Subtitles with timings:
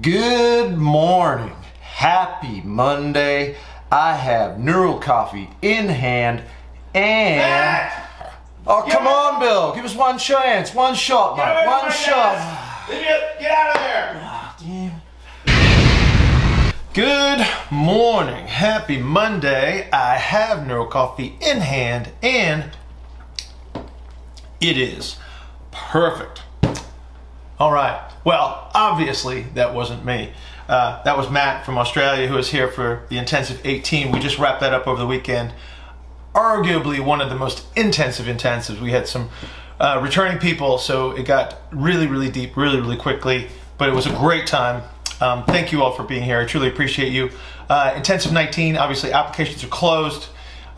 [0.00, 1.56] Good morning.
[1.80, 3.56] Happy Monday.
[3.90, 6.42] I have Neuro Coffee in hand
[6.94, 7.38] and.
[7.40, 8.04] Matt!
[8.66, 9.10] Oh, come Yeah.
[9.10, 9.74] on, Bill.
[9.74, 10.72] Give us one chance.
[10.72, 11.66] One shot, Mike.
[11.66, 12.86] One shot.
[12.88, 15.02] Get, get out of there!
[16.94, 18.46] Good morning.
[18.46, 19.88] Happy Monday.
[19.92, 22.70] I have Neuro Coffee in hand and
[24.60, 25.16] it is
[25.70, 26.42] perfect.
[27.58, 28.00] All right.
[28.24, 30.32] Well, obviously, that wasn't me.
[30.68, 34.12] Uh, that was Matt from Australia who was here for the Intensive 18.
[34.12, 35.52] We just wrapped that up over the weekend.
[36.34, 38.80] Arguably one of the most intensive intensives.
[38.80, 39.30] We had some
[39.80, 43.48] uh, returning people, so it got really, really deep, really, really quickly.
[43.76, 44.84] But it was a great time.
[45.20, 46.38] Um, thank you all for being here.
[46.38, 47.30] I truly appreciate you.
[47.68, 50.28] Uh, intensive 19, obviously, applications are closed.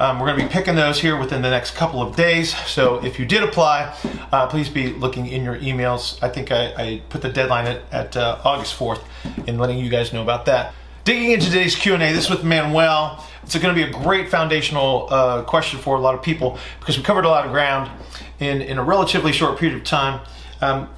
[0.00, 2.56] Um, we're going to be picking those here within the next couple of days.
[2.66, 3.94] So if you did apply,
[4.32, 6.18] uh, please be looking in your emails.
[6.22, 9.02] I think I, I put the deadline at, at uh, August 4th
[9.46, 10.72] and letting you guys know about that.
[11.04, 13.26] Digging into today's Q&A, this is with Manuel.
[13.42, 16.96] It's going to be a great foundational uh, question for a lot of people because
[16.96, 17.90] we covered a lot of ground
[18.38, 20.22] in, in a relatively short period of time.
[20.62, 20.90] Um,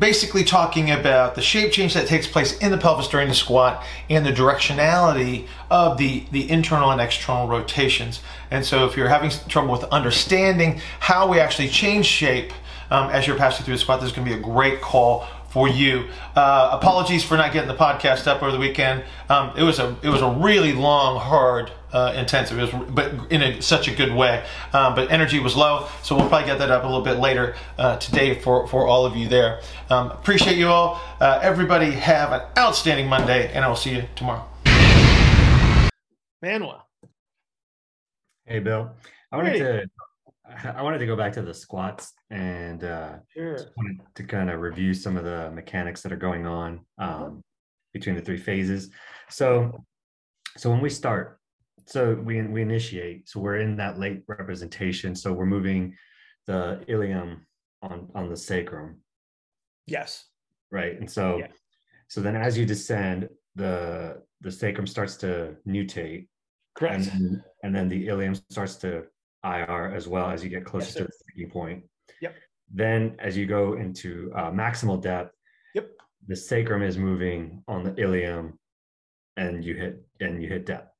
[0.00, 3.84] basically talking about the shape change that takes place in the pelvis during the squat
[4.10, 8.20] and the directionality of the, the internal and external rotations.
[8.50, 12.52] And so if you're having trouble with understanding how we actually change shape
[12.90, 15.28] um, as you're passing through the squat, this is going to be a great call
[15.54, 16.08] for you.
[16.34, 19.04] Uh, apologies for not getting the podcast up over the weekend.
[19.28, 22.58] Um, it was a it was a really long, hard, uh, intensive.
[22.58, 24.44] It was, but in a, such a good way.
[24.72, 27.54] Um, but energy was low, so we'll probably get that up a little bit later
[27.78, 29.60] uh, today for for all of you there.
[29.90, 31.00] Um, appreciate you all.
[31.20, 34.44] Uh, everybody have an outstanding Monday, and I will see you tomorrow.
[36.42, 36.84] Manuel.
[38.44, 38.90] Hey, Bill.
[39.30, 39.58] I wanted Hey.
[39.60, 39.86] to
[40.64, 43.56] I wanted to go back to the squats and uh, Sure.
[43.56, 47.42] just wanted to kind of review some of the mechanics that are going on um,
[47.92, 48.90] between the three phases.
[49.30, 49.84] So,
[50.56, 51.40] so when we start,
[51.86, 53.28] so we we initiate.
[53.28, 55.14] So we're in that late representation.
[55.14, 55.96] So we're moving
[56.46, 57.46] the ilium
[57.82, 59.00] on on the sacrum,
[59.86, 60.24] Yes.
[60.70, 60.98] right?
[60.98, 61.48] And so, Yeah.
[62.08, 66.28] so then as you descend, the the sacrum starts to nutate.
[66.74, 67.06] Correct.
[67.12, 69.04] and and then the ilium starts to
[69.44, 71.84] IR as well as you get closer Yes, to the sticking point.
[72.20, 72.34] Yep.
[72.72, 75.34] Then, as you go into uh, maximal depth,
[75.74, 75.90] Yep.
[76.26, 78.58] the sacrum is moving on the ilium,
[79.36, 80.90] and you hit and you hit depth.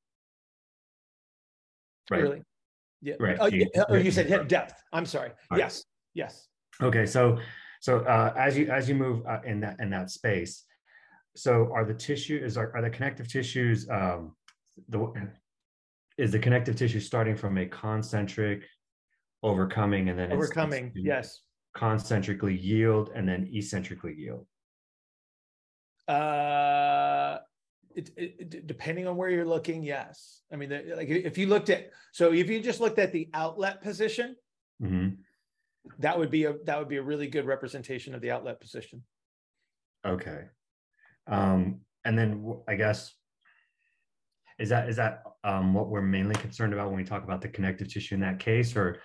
[2.10, 2.22] Right.
[2.22, 2.43] Really?
[3.00, 3.15] Yeah.
[3.19, 3.37] Right.
[3.41, 4.75] Oh, You- oh, you said hit depth.
[4.93, 5.31] I'm sorry.
[5.50, 5.59] right.
[5.59, 5.84] Yes.
[6.15, 6.49] Yes.
[6.82, 7.06] Okay.
[7.06, 7.38] So,
[7.81, 10.65] so uh, as you as you move uh, in that in that space,
[11.37, 14.34] so are the tissues are, are the connective tissues um,
[14.88, 14.99] the
[16.16, 18.64] is the connective tissue starting from a concentric
[19.42, 20.92] overcoming and then it's- it's Overcoming.
[20.94, 21.42] Yes.
[21.75, 24.47] concentrically yield and then eccentrically yield.
[26.06, 27.38] Uh,
[27.97, 30.42] it, it, depending on where you're looking, yes.
[30.52, 33.28] I mean, the, like if you looked at, so if you just looked at the
[33.34, 34.36] outlet position,
[34.82, 35.19] Mhm.
[35.98, 39.04] that would be a that would be a really good representation of the outlet position.
[40.04, 40.48] Okay.
[41.26, 43.14] Um, and then I guess
[44.59, 47.48] is that is that um, what we're mainly concerned about when we talk about the
[47.48, 49.00] connective tissue in that case, or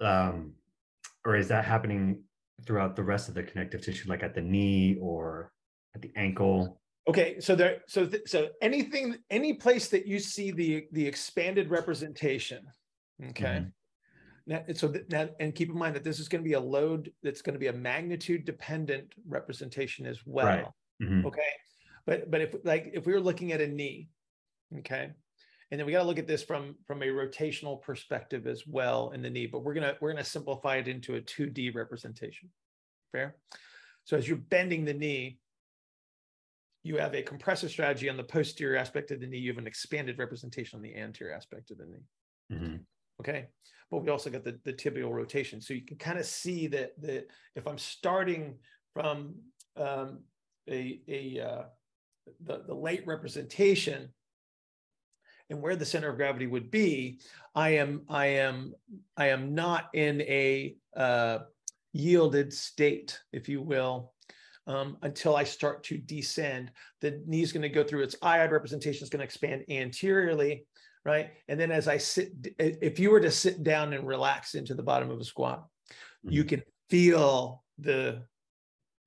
[0.00, 0.54] um,
[1.24, 2.22] or is that happening
[2.66, 5.52] throughout the rest of the connective tissue, like at the knee or
[5.94, 6.80] at the ankle?
[7.08, 11.70] Okay, so there, so th- so anything, any place that you see the the expanded
[11.70, 12.64] representation,
[13.30, 13.44] okay.
[13.44, 13.72] Mhm.
[14.46, 16.60] Now, so th- now, and keep in mind that this is going to be a
[16.60, 20.46] load that's going to be a magnitude dependent representation as well.
[20.46, 20.66] Right.
[21.02, 21.24] Mhm.
[21.26, 21.52] Okay,
[22.06, 24.08] but but if like if we were looking at a knee,
[24.78, 25.10] okay,
[25.70, 29.10] and then we got to look at this from from a rotational perspective as well
[29.10, 29.46] in the knee.
[29.46, 32.48] But we're gonna we're gonna simplify it into a two D representation.
[33.12, 33.36] Fair.
[34.04, 35.38] So as you're bending the knee,
[36.82, 39.38] you have a compressor strategy on the posterior aspect of the knee.
[39.38, 42.04] You have an expanded representation on the anterior aspect of the knee.
[42.52, 42.80] Mhm.
[43.20, 43.48] Okay.
[43.90, 45.60] But we also got the, the tibial rotation.
[45.60, 48.58] So you can kind of see that that if I'm starting
[48.94, 49.34] from
[49.76, 50.20] um,
[50.68, 51.62] a, a uh,
[52.44, 54.08] the, the late representation
[55.50, 57.20] and where the center of gravity would be,
[57.54, 58.72] I am I am
[59.16, 61.40] I am not in a uh,
[61.92, 64.14] yielded state, if you will,
[64.66, 66.70] um, until I start to descend.
[67.00, 70.66] The knee is going to go through its iod representation is going to expand anteriorly,
[71.04, 71.32] right?
[71.48, 74.82] And then as I sit, if you were to sit down and relax into the
[74.82, 75.66] bottom of a squat,
[76.22, 76.48] you Mhm.
[76.48, 78.22] can feel the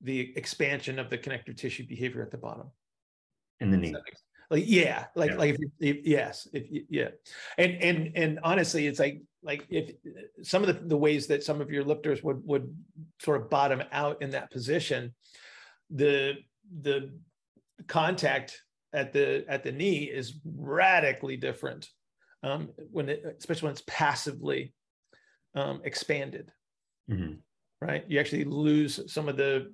[0.02, 2.70] the expansion of the connective tissue behavior at the bottom.
[3.62, 3.96] in the knee.
[4.54, 5.38] Like yeah, like Yeah.
[5.38, 7.10] like if, if, yes, if you- yeah,
[7.58, 9.96] and and and honestly, it's like like if
[10.44, 12.72] some of the, the ways that some of your lifters would would
[13.20, 15.16] sort of bottom out in that position,
[15.90, 16.36] the
[16.82, 17.18] the
[17.88, 18.62] contact
[18.94, 21.90] at the at the knee is radically different
[22.44, 24.72] um, when it, especially when it's passively
[25.56, 26.52] um, expanded
[27.10, 27.40] Mhm.
[27.82, 29.74] right you actually lose some of the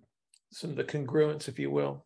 [0.53, 2.05] some of the congruence if you will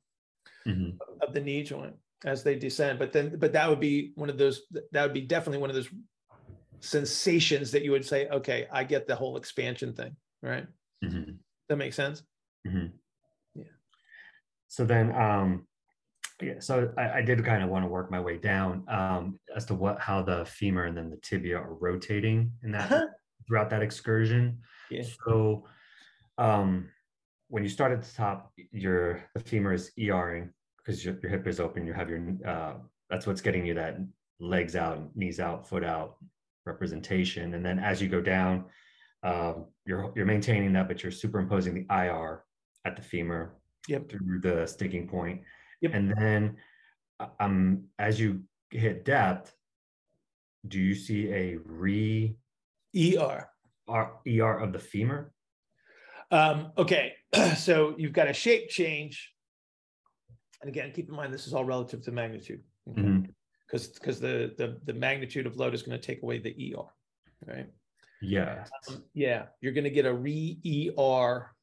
[0.67, 0.97] Mhm.
[1.21, 4.37] of the knee joint as they descend but then but that would be one of
[4.37, 4.61] those
[4.91, 5.89] that would be definitely one of those
[6.79, 10.67] sensations that you would say okay i get the whole expansion thing right
[11.03, 11.37] Mhm.
[11.69, 12.23] that makes sense
[13.55, 13.65] Yeah.
[14.67, 15.67] So then, um,
[16.41, 19.65] yeah, so I, I did kind of want to work my way down um, as
[19.65, 23.05] to what how the femur and then the tibia are rotating in that Uh-huh.
[23.47, 24.59] throughout that excursion.
[24.89, 25.03] Yeah.
[25.25, 25.67] So
[26.37, 26.89] um,
[27.49, 30.49] when you start at the top, your the femur is ERing
[30.83, 31.85] because your, your hip is open.
[31.85, 32.73] You have your uh,
[33.09, 33.97] that's what's getting you that
[34.39, 36.17] legs out, knees out, foot out
[36.65, 37.53] representation.
[37.53, 38.65] And then as you go down,
[39.23, 42.43] um, you're you're maintaining that, but you're superimposing the IR
[42.85, 43.55] at the femur
[43.87, 44.09] Yep.
[44.09, 45.41] through the sticking point.
[45.81, 45.91] Yep.
[45.93, 46.57] And then
[47.19, 49.53] uh, um as you hit depth,
[50.67, 52.35] do you see a re
[52.97, 53.49] er
[53.87, 55.33] R, ER of the femur?
[56.31, 57.13] Um, okay,
[57.57, 59.32] so you've got a shape change.
[60.63, 62.61] And again, keep in mind this is all relative to magnitude.
[63.67, 67.53] Because because the, the the magnitude of load is going to take away the ER,
[67.53, 67.67] right?
[68.21, 68.63] Yeah.
[68.87, 71.53] Um, yeah, you're going to get a re ER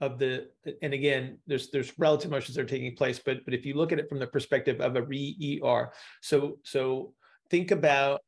[0.00, 0.48] of the
[0.82, 3.92] and again there's there's relative motions that are taking place but but if you look
[3.92, 7.12] at it from the perspective of a re ER so so
[7.50, 8.22] think about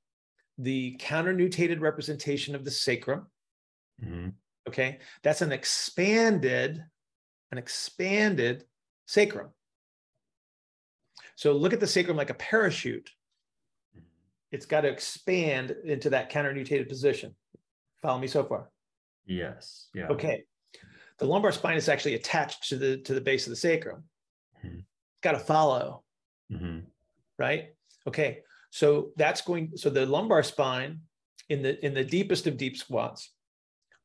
[0.59, 3.27] the counter-nutated representation of the sacrum
[4.05, 4.35] Mhm.
[4.69, 6.85] okay that's an expanded
[7.53, 8.65] an expanded
[9.13, 9.51] sacrum.
[11.37, 13.11] So look at the sacrum like a parachute.
[14.51, 17.35] It's got to expand into that counter-nutated position.
[18.01, 18.71] Follow me so far.
[19.27, 19.89] Yes.
[19.95, 20.09] Yeah.
[20.09, 20.45] okay.
[21.19, 24.03] The lumbar spine is actually attached to the to the base of the sacrum.
[24.65, 24.79] Mhm.
[24.81, 26.03] it's got to follow.
[26.51, 26.87] Mhm.
[27.39, 27.75] right?
[28.07, 28.43] Okay.
[28.71, 31.03] So that's going so the lumbar spine
[31.49, 33.31] in the in the deepest of deep squats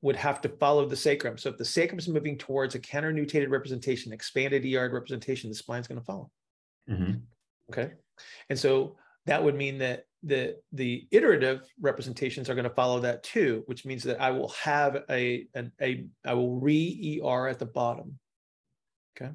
[0.02, 1.38] would have to follow the sacrum.
[1.38, 5.88] So if the sacrum is moving towards a counter-nutated representation expanded er representation the spine's
[5.88, 6.32] going to follow.
[6.90, 7.22] Mhm.
[7.70, 7.94] okay?
[8.50, 13.22] And so that would mean that the the iterative representations are going to follow that
[13.22, 17.60] too which means that i will have a an, a i will re er at
[17.60, 18.20] the bottom.
[19.16, 19.32] Okay?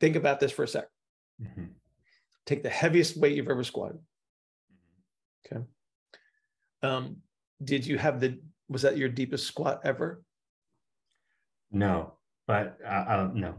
[0.00, 0.88] Think about this for a sec.
[1.40, 1.74] Mhm.
[2.44, 4.00] take the heaviest weight you've ever squatted.
[5.44, 5.64] Okay?
[6.82, 7.22] Um
[7.62, 8.38] did you have the
[8.68, 10.22] was that your deepest squat ever
[11.70, 12.14] No,
[12.46, 13.54] but uh, uh, no,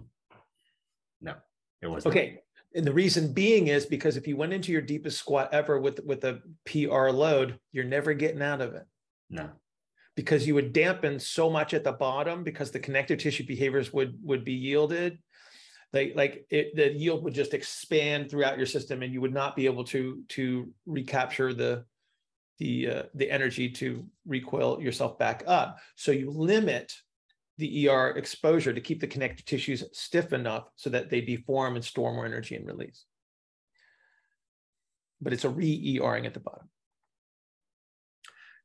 [1.21, 1.35] no,
[1.81, 2.15] it wasn't.
[2.15, 2.39] Okay.
[2.75, 5.99] And the reason being is because if you went into your deepest squat ever with
[6.05, 8.85] with a PR load, you're never getting out of it
[9.29, 9.49] No.
[10.15, 14.17] because you would dampen so much at the bottom because the connective tissue behaviors would
[14.21, 15.17] would be yielded.
[15.93, 19.55] Like like it, the yield would just expand throughout your system, and you would not
[19.55, 21.85] be able to to recapture the
[22.59, 25.79] the uh, the energy to recoil yourself back up.
[25.95, 26.93] So you limit
[27.57, 31.83] the ER exposure to keep the connective tissues stiff enough so that they deform and
[31.83, 33.05] store more energy and release.
[35.19, 36.69] But it's a re-ERing at the bottom.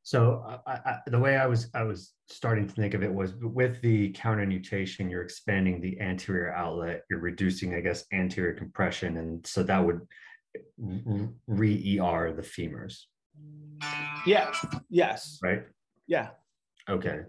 [0.03, 3.33] So I, I, the way I was I was starting to think of it was
[3.35, 9.17] with the counter nutation, you're expanding the anterior outlet, you're reducing, I guess, anterior compression,
[9.17, 10.01] and so that would
[11.47, 13.03] re ER the femurs,
[14.25, 14.51] Yeah.
[14.89, 15.39] Yes.
[15.43, 15.63] right?
[16.07, 16.29] Yeah.
[16.89, 17.21] Okay.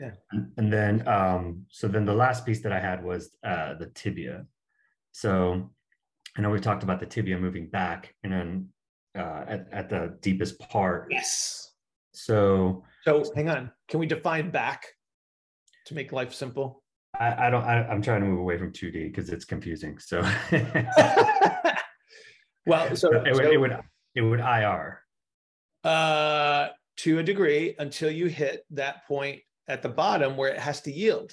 [0.00, 0.12] Yeah.
[0.56, 4.46] And, then um, so then the last piece that I had was uh, the tibia.
[5.12, 5.70] So
[6.36, 8.68] I know we've talked about the tibia moving back and then
[9.16, 11.08] uh, at, at the deepest part.
[11.10, 11.72] Yes.
[12.12, 13.70] So So hang on.
[13.88, 14.86] Can we define back
[15.86, 16.82] to make life simple?
[17.18, 19.98] I, I don't I, I'm trying to move away from 2D because it's confusing.
[19.98, 20.20] So
[22.66, 23.76] well, so, it, would, so, it would
[24.14, 24.99] it would IR.
[25.84, 26.68] Uh,
[26.98, 30.92] to a degree until you hit that point at the bottom where it has to
[30.92, 31.32] yield.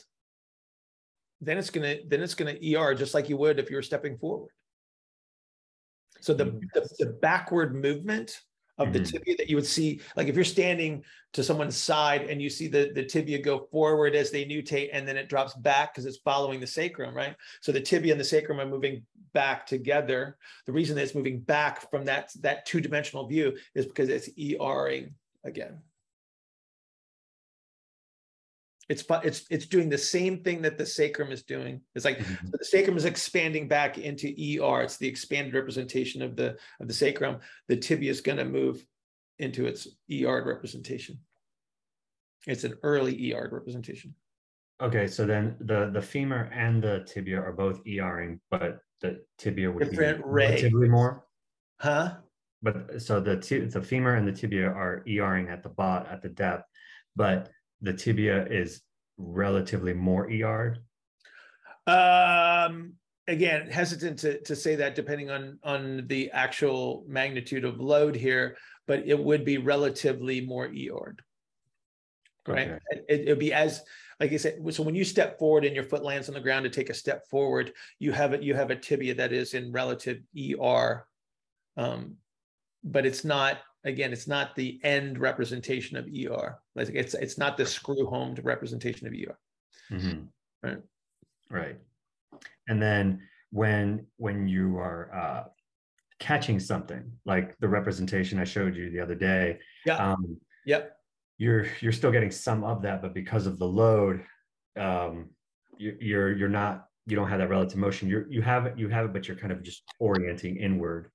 [1.42, 4.18] Then it's gonna then it's gonna ER just like you would if you were stepping
[4.18, 4.52] forward.
[6.22, 8.40] So the the, the backward movement
[8.78, 9.12] of the Mhm.
[9.12, 11.04] tibia that you would see, like if you're standing
[11.34, 15.08] to someone's side and you see the, the tibia go forward as they nutate and
[15.08, 17.36] then it drops back because it's following the sacrum, right?
[17.62, 20.38] So the tibia and the sacrum are moving back together.
[20.66, 25.14] The reason that it's moving back from that, that two-dimensional view is because it's ERing
[25.44, 25.82] again.
[28.90, 31.82] It's it's it's doing the same thing that the sacrum is doing.
[31.94, 32.52] It's like Mhm.
[32.52, 34.82] so the sacrum is expanding back into ER.
[34.84, 37.40] It's the expanded representation of the of the sacrum.
[37.68, 38.86] The tibia is going to move
[39.40, 41.20] into its ER representation.
[42.48, 44.16] It's an early ER representation.
[44.82, 49.70] Okay, so then the the femur and the tibia are both ERing, but the tibia
[49.70, 50.50] would Different be rays.
[50.64, 51.26] relatively more.
[51.82, 52.18] Huh?
[52.62, 56.22] But so the ti- the femur and the tibia are ERing at the bot at
[56.22, 56.64] the depth,
[57.18, 58.82] but the tibia is
[59.18, 60.80] relatively more ER'd.
[61.86, 62.94] Um,
[63.28, 68.58] again, hesitant to, to say that depending on, on the actual magnitude of load here,
[68.88, 71.22] but it would be relatively more ER'd.
[72.48, 72.70] Right?
[72.70, 72.80] Okay.
[73.10, 73.82] It, it would be as,
[74.20, 76.64] like I said, so when you step forward and your foot lands on the ground
[76.64, 79.72] to take a step forward, you have it, you have a tibia that is in
[79.72, 81.06] relative ER.
[81.76, 82.16] Um,
[82.84, 86.60] but it's not, again, it's not the end representation of ER.
[86.76, 89.38] Like it's, it's not the screw homed representation of ER.
[89.92, 90.28] Mhm.
[90.62, 90.78] Right.
[91.50, 91.78] Right.
[92.68, 95.44] And then when when you are uh,
[96.20, 99.96] catching something like the representation I showed you the other day, Yeah.
[100.12, 100.98] um, Yep.
[101.38, 104.26] you're you're still getting some of that, but because of the load,
[104.76, 105.30] um,
[105.78, 108.10] you, you're you're not you don't have that relative motion.
[108.10, 111.10] You're you have it you have it, but you're kind of just orienting inward,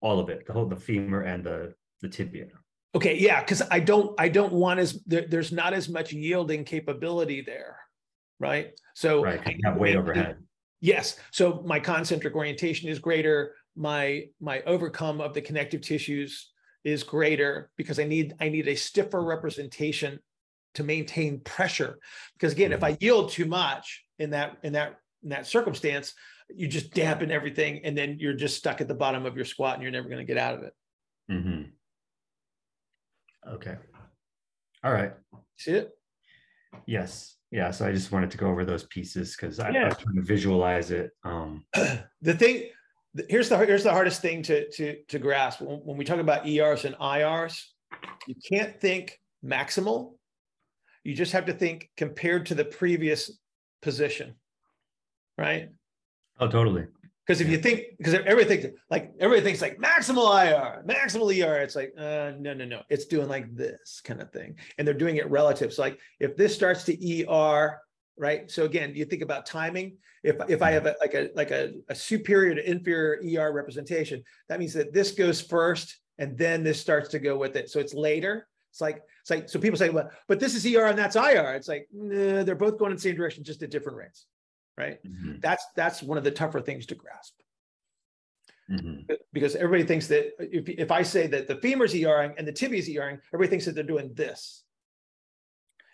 [0.00, 2.46] all of it, the whole the femur and the the tibia.
[2.94, 6.64] Okay, yeah, because I don't, I don't want as there, there's not as much yielding
[6.64, 7.78] capability there,
[8.38, 8.70] right?
[8.94, 10.36] So right, you have weight overhead.
[10.80, 13.54] Yes, so my concentric orientation is greater.
[13.74, 16.52] My my overcome of the connective tissues
[16.84, 20.20] is greater because I need I need a stiffer representation
[20.74, 21.98] to maintain pressure.
[22.34, 26.14] Because again, if I yield too much in that in that in that circumstance,
[26.54, 29.74] you just dampen everything, and then you're just stuck at the bottom of your squat,
[29.74, 30.72] and you're never going to get out of it.
[31.28, 31.62] hmm
[33.48, 33.76] Okay.
[34.82, 35.12] All right.
[35.56, 35.90] See it?
[36.86, 37.36] Yes.
[37.50, 37.70] Yeah.
[37.70, 40.22] So I just wanted to go over those pieces because I, I was trying to
[40.22, 41.10] visualize it.
[41.24, 41.64] Um,
[42.22, 42.64] the thing
[43.28, 46.46] here's the here's the hardest thing to to to grasp when, when we talk about
[46.46, 47.62] ERs and IRs.
[48.26, 50.14] You can't think maximal.
[51.04, 53.30] You just have to think compared to the previous
[53.82, 54.34] position,
[55.36, 55.68] right?
[56.40, 56.86] oh, totally.
[57.26, 61.74] Because if you think because everything like everybody thinks like maximal IR, maximal ER, it's
[61.74, 65.16] like uh, no no no, it's doing like this kind of thing, and they're doing
[65.16, 65.72] it relative.
[65.72, 67.80] So like if this starts to ER,
[68.18, 68.50] right?
[68.50, 69.96] So again, you think about timing.
[70.22, 74.22] If if I have a, like a like a, a superior to inferior ER representation,
[74.48, 77.70] that means that this goes first, and then this starts to go with it.
[77.70, 78.46] So it's later.
[78.70, 81.54] It's like it's like so people say, well, but this is ER and that's IR.
[81.54, 84.26] It's like nah, they're both going in the same direction, just at different rates,
[84.76, 84.98] right?
[85.04, 87.34] Mhm, That's that's one of the tougher things to grasp
[88.70, 89.06] mhm.
[89.32, 92.88] because everybody thinks that if, if I say that the femur's ERing and the tibia's
[92.88, 94.64] ERing, everybody thinks that they're doing this.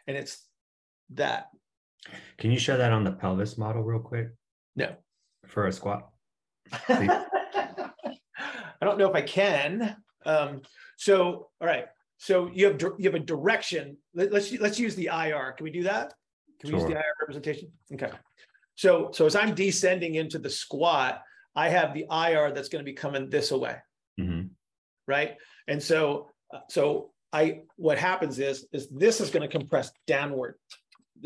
[0.06, 0.46] And it's
[1.10, 1.48] that.
[2.38, 4.30] Can you show that on the pelvis model real quick
[4.76, 4.96] No.
[5.46, 6.08] for a squat?
[6.88, 7.26] I
[8.86, 9.96] don't know if I can.
[10.24, 10.62] Um,
[10.96, 11.86] so, all right.
[12.16, 13.96] So you have you have a direction.
[14.14, 15.52] Let, us let's use the IR.
[15.52, 16.14] Can we do that?
[16.60, 17.70] Can we use the IR representation?
[17.92, 18.10] Okay.
[18.80, 21.22] So so as I'm descending into the squat,
[21.54, 23.76] I have the IR that's going to be coming this way.
[24.18, 24.48] Mhm,
[25.06, 25.36] right?
[25.68, 26.30] And so,
[26.70, 30.54] so I, what happens is, is this is going to compress downward,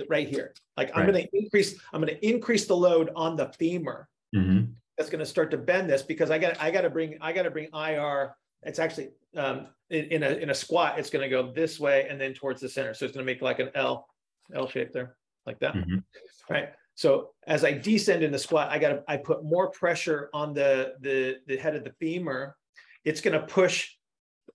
[0.08, 0.52] right here.
[0.76, 4.08] Like I'm going to increase, I'm going to increase the load on the femur.
[4.34, 4.72] mhm.
[4.98, 7.32] That's going to start to bend this because I got, I got to bring, I
[7.32, 8.34] got to bring IR.
[8.64, 12.06] It's actually um, in, in a in a squat, it's going to go this way
[12.10, 12.94] and then towards the center.
[12.94, 14.08] So it's going to make like an L,
[14.52, 15.14] L shape there,
[15.46, 16.02] like that Mhm.
[16.50, 16.70] right?
[16.94, 20.94] So as I descend in the squat, I got I put more pressure on the
[21.00, 22.56] the the head of the femur.
[23.04, 23.90] It's going to push.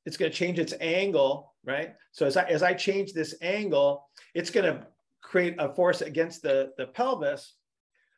[0.05, 1.93] It's going to change its angle, right?
[2.11, 4.87] So as I as I change this angle, it's going to
[5.21, 7.55] create a force against the the pelvis,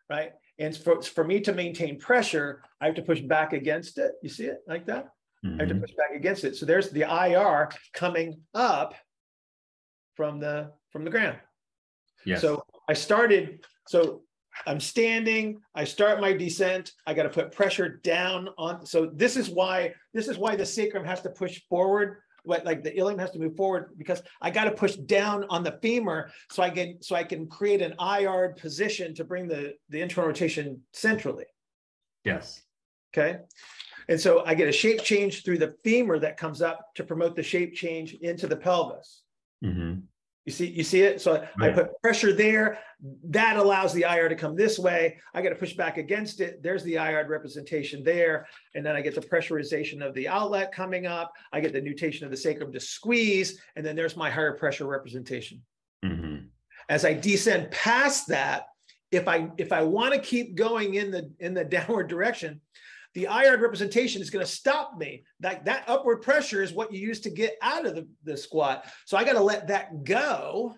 [0.10, 0.34] right?
[0.60, 4.12] And for for me to maintain pressure, I have to push back against it.
[4.22, 5.10] You see it like that?
[5.44, 5.82] I have to Mhm.
[5.82, 6.56] push back against it.
[6.56, 8.94] So there's the IR coming up
[10.16, 11.40] from the from the ground.
[12.26, 12.42] Yes.
[12.42, 14.22] So I started, so
[14.66, 18.86] I'm standing, I start my descent, I got to put pressure down on.
[18.86, 22.18] So this is why, this is why the sacrum has to push forward.
[22.44, 25.64] What like the ilium has to move forward because I got to push down on
[25.64, 29.76] the femur so I can so I can create an IR position to bring the
[29.90, 31.46] the internal rotation centrally.
[32.24, 32.64] yes.
[33.14, 33.38] Okay.
[34.10, 37.36] And so I get a shape change through the femur that comes up to promote
[37.36, 39.22] the shape change into the pelvis.
[39.64, 40.02] Mhm.
[40.46, 41.22] You see, you see it.
[41.22, 41.76] So I Right.
[41.76, 42.80] put pressure there.
[43.26, 45.20] That allows the IR to come this way.
[45.36, 46.64] I got to push back against it.
[46.64, 48.48] There's the IR representation there.
[48.74, 51.32] And then I get the pressurization of the outlet coming up.
[51.54, 53.62] I get the nutation of the sacrum to squeeze.
[53.76, 55.62] And then there's my higher pressure representation.
[56.04, 56.48] Mhm.
[56.90, 58.66] As I descend past that,
[59.12, 62.62] if I if I want to keep going in the in the downward direction,
[63.14, 65.24] the IR representation is going to stop me.
[65.40, 68.86] That that upward pressure is what you use to get out of the, the squat.
[69.06, 70.76] So I got to let that go,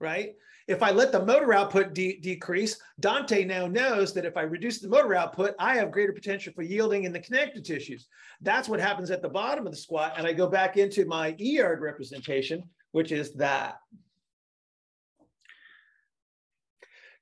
[0.00, 0.34] right?
[0.68, 4.80] if I let the motor output de decrease, Dante now knows that if I reduce
[4.80, 8.08] the motor output, I have greater potential for yielding in the connective tissues.
[8.40, 10.14] That's what happens at the bottom of the squat.
[10.16, 12.62] And I go back into my ER'd representation,
[12.92, 13.76] which is that.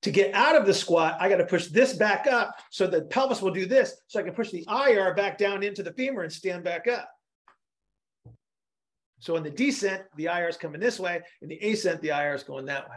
[0.02, 3.02] To get out of the squat, I got to push this back up so the
[3.02, 3.94] pelvis will do this.
[4.06, 7.10] So I can push the IR back down into the femur and stand back up.
[9.18, 11.20] So in the descent, the IR is coming this way.
[11.42, 12.96] In the ascent, the IR is going that way.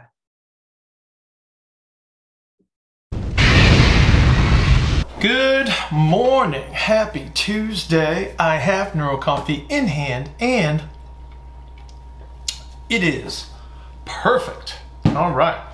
[5.20, 6.70] Good morning.
[6.72, 8.34] Happy Tuesday.
[8.38, 10.82] I have Neuro Coffee in hand and
[12.88, 13.46] it is
[14.04, 14.76] perfect.
[15.06, 15.73] All right.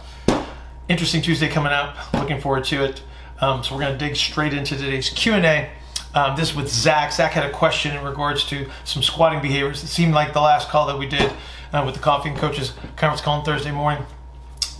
[0.90, 1.96] Interesting Tuesday coming up.
[2.14, 3.00] Looking forward to it.
[3.40, 5.70] Um, so we're going to dig straight into today's Q&A.
[6.16, 7.12] Um, this with Zach.
[7.12, 9.84] Zach had a question in regards to some squatting behaviors.
[9.84, 11.32] It seemed like the last call that we did
[11.72, 14.04] uh, with the Coffee and Coaches conference call on Thursday morning.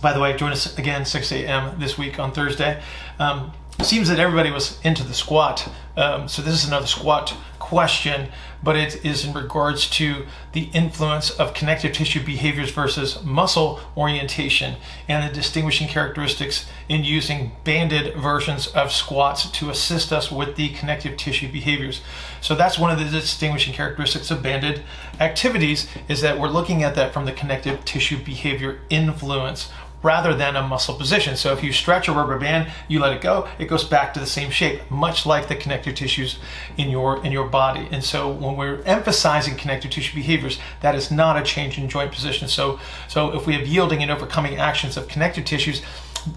[0.01, 1.79] By the way, join us again 6 a.m.
[1.79, 2.83] this week on Thursday.
[3.17, 5.71] Um, seems that everybody was into the squat.
[5.95, 8.27] Um, so this is another squat question,
[8.63, 14.75] but it is in regards to the influence of connective tissue behaviors versus muscle orientation
[15.07, 20.69] and the distinguishing characteristics in using banded versions of squats to assist us with the
[20.69, 22.01] connective tissue behaviors.
[22.41, 24.83] So that's one of the distinguishing characteristics of banded
[25.19, 29.71] activities is that we're looking at that from the connective tissue behavior influence
[30.03, 31.35] rather than a muscle position.
[31.35, 34.19] So if you stretch a rubber band, you let it go, it goes back to
[34.19, 36.39] the same shape, much like the connective tissues
[36.77, 37.87] in your in your body.
[37.91, 42.11] And so when we're emphasizing connective tissue behaviors, that is not a change in joint
[42.11, 42.47] position.
[42.47, 45.81] So so if we have yielding and overcoming actions of connective tissues,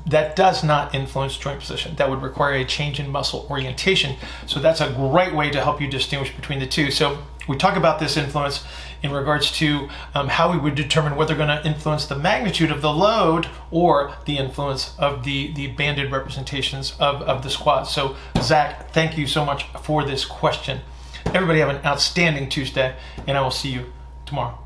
[0.06, 1.94] that does not influence joint position.
[1.96, 4.16] That would require a change in muscle orientation.
[4.46, 6.90] So that's a great way to help you distinguish between the two.
[6.90, 8.64] So we talk about this influence
[9.02, 12.80] in regards to um, how we would determine whether going to influence the magnitude of
[12.80, 17.86] the load or the influence of the, the banded representations of, of the squat.
[17.86, 20.80] So, Zach, thank you so much for this question.
[21.26, 23.92] Everybody have an outstanding Tuesday, and I will see you
[24.24, 24.58] tomorrow.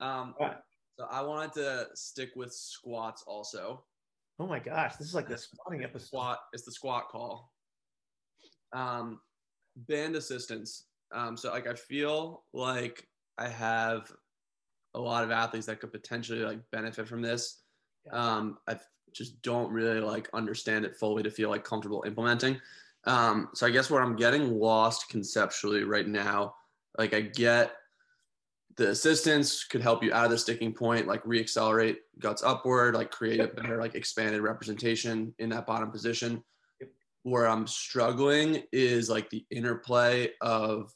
[0.00, 0.34] Um,
[0.98, 3.84] so I wanted to stick with squats also.
[4.40, 6.06] Oh my gosh, this is like the squatting episode.
[6.06, 6.38] Squat.
[6.52, 7.52] It's the squat call.
[8.72, 9.20] Um,
[9.76, 10.84] band assistance.
[11.12, 13.06] Um, so like I feel like
[13.38, 14.12] I have
[14.94, 17.62] a lot of athletes that could potentially like benefit from this.
[18.12, 18.76] Um, I
[19.12, 22.60] just don't really like understand it fully to feel like comfortable implementing.
[23.04, 26.54] Um, so I guess where I'm getting lost conceptually right now,
[26.98, 27.72] like I get
[28.78, 33.10] the assistance could help you out of the sticking point, like reaccelerate guts upward, like
[33.10, 36.44] create a better, like expanded representation in that bottom position.
[37.24, 40.94] Where I'm struggling is like the interplay of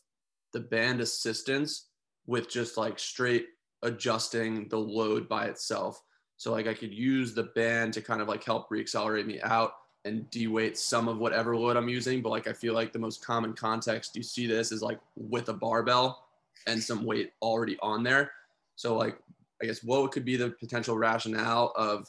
[0.53, 1.88] the band assistance
[2.25, 3.47] with just like straight
[3.83, 6.01] adjusting the load by itself.
[6.37, 9.73] So like I could use the band to kind of like help reaccelerate me out
[10.05, 12.23] and de-weight some of whatever load I'm using.
[12.23, 15.49] But like I feel like the most common context you see this is like with
[15.49, 16.21] a barbell
[16.66, 18.33] and some weight already on there.
[18.77, 19.18] So like
[19.62, 22.09] I guess what could be the potential rationale of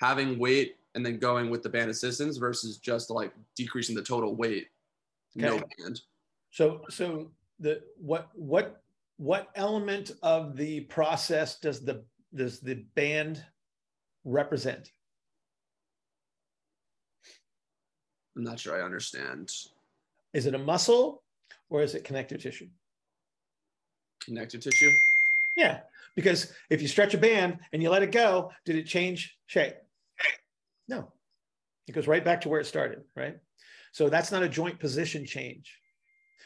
[0.00, 4.34] having weight and then going with the band assistance versus just like decreasing the total
[4.34, 4.68] weight,
[5.36, 5.46] okay.
[5.46, 6.00] no band.
[6.50, 8.82] So so the what what
[9.18, 13.44] what element of the process does the does the band
[14.24, 14.90] represent?
[18.36, 19.50] I'm not sure I understand.
[20.34, 21.22] Is it a muscle
[21.70, 22.68] or is it connective tissue?
[24.26, 24.92] Connective tissue?
[25.56, 25.80] Yeah,
[26.14, 29.74] because if you stretch a band and you let it go, did it change shape?
[30.88, 31.08] No,
[31.88, 33.36] it goes right back to where it started, right?
[33.92, 35.78] So that's not a joint position change.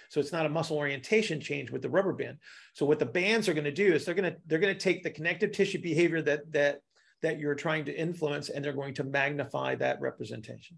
[0.08, 2.38] So it's not a muscle orientation change with the rubber band.
[2.74, 4.80] So what the bands are going to do is they're going to they're going to
[4.80, 6.80] take the connective tissue behavior that that
[7.22, 10.76] that you're trying to influence and they're going to magnify that representation.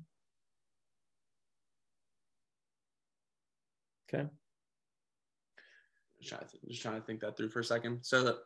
[4.12, 4.28] Okay
[6.22, 7.98] just trying to th- just trying to think that through for a second.
[8.02, 8.36] So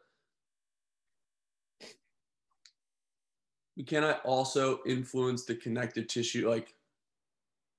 [3.76, 6.48] we cannot also influence the connective tissue.
[6.48, 6.74] Like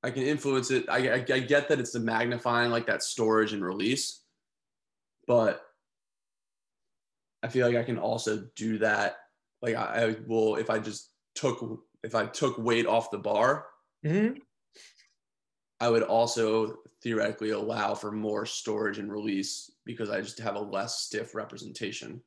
[0.04, 0.88] I can influence it.
[0.90, 4.22] I, I, I get that it's the magnifying, like that storage and release,
[5.26, 5.64] but
[7.42, 9.18] I feel like I can also do that.
[9.62, 13.66] Like I, I will if I just took if I took weight off the bar.
[14.06, 14.40] Mm-hmm.
[15.80, 20.60] I would also theoretically allow for more storage and release because I just have a
[20.60, 22.22] less stiff representation.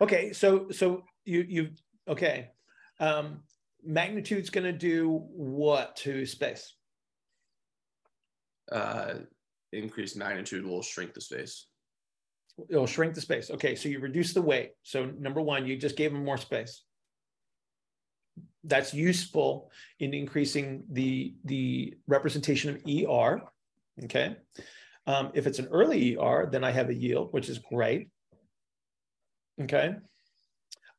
[0.00, 1.70] Okay, so so you you
[2.08, 2.50] okay.
[2.98, 3.42] Um,
[3.84, 6.76] magnitude's going to do what to space?
[8.72, 9.14] uh,
[9.72, 11.66] increased magnitude will shrink the space.
[12.68, 13.50] It'll shrink the space.
[13.50, 14.72] Okay, so you reduce the weight.
[14.82, 16.82] So number one, you just gave them more space.
[18.66, 23.42] That's useful in increasing the the representation of ER.
[24.04, 24.36] Okay.
[25.06, 28.08] Um, if it's an early ER, then I have a yield, which is great.
[29.62, 29.94] Okay.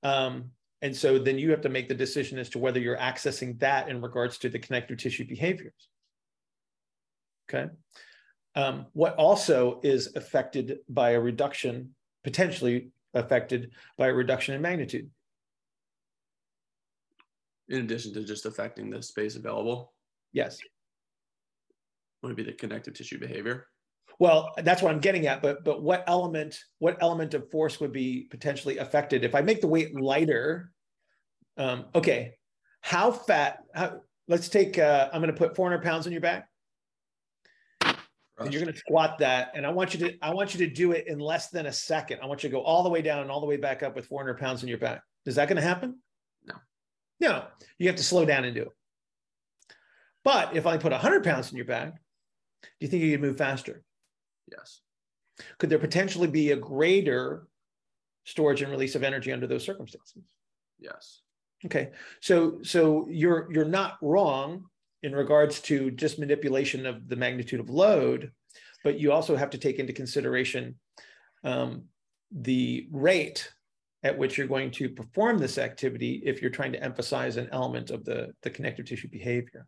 [0.03, 0.51] Um,
[0.81, 3.89] and so then you have to make the decision as to whether you're accessing that
[3.89, 5.89] in regards to the connective tissue behaviors.
[7.49, 7.69] Okay.
[8.55, 15.09] Um, what also is affected by a reduction, potentially affected by a reduction in magnitude?
[17.69, 19.93] In addition to just affecting the space available,
[20.33, 20.59] Yes.
[22.21, 23.67] would it be the connective tissue behavior?
[24.19, 25.41] Well, that's what I'm getting at.
[25.41, 29.61] But but what element what element of force would be potentially affected if I make
[29.61, 30.71] the weight lighter?
[31.57, 32.35] Um, okay,
[32.81, 33.59] how fat?
[33.75, 34.79] How, let's take.
[34.79, 36.47] Uh, I'm going to put 400 pounds on your back,
[38.39, 39.51] and you're going to squat that.
[39.55, 41.73] And I want you to I want you to do it in less than a
[41.73, 42.19] second.
[42.21, 43.95] I want you to go all the way down and all the way back up
[43.95, 45.01] with 400 pounds on your back.
[45.25, 45.99] Is that going to happen?
[47.19, 47.45] No.
[47.77, 48.71] You have to slow down and do it.
[50.23, 51.93] But if I put 100 pounds in your bag,
[52.63, 53.83] do you think you could move faster?
[54.51, 54.81] Yes.
[55.57, 57.47] could there potentially be a greater
[58.25, 60.23] storage and release of energy under those circumstances
[60.79, 61.21] Yes.
[61.65, 64.63] okay so so you're you're not wrong
[65.03, 68.31] in regards to just manipulation of the magnitude of load
[68.85, 70.75] but you also have to take into consideration
[71.43, 71.83] um,
[72.31, 73.51] the rate
[74.03, 77.89] at which you're going to perform this activity if you're trying to emphasize an element
[77.89, 79.65] of the the connective tissue behavior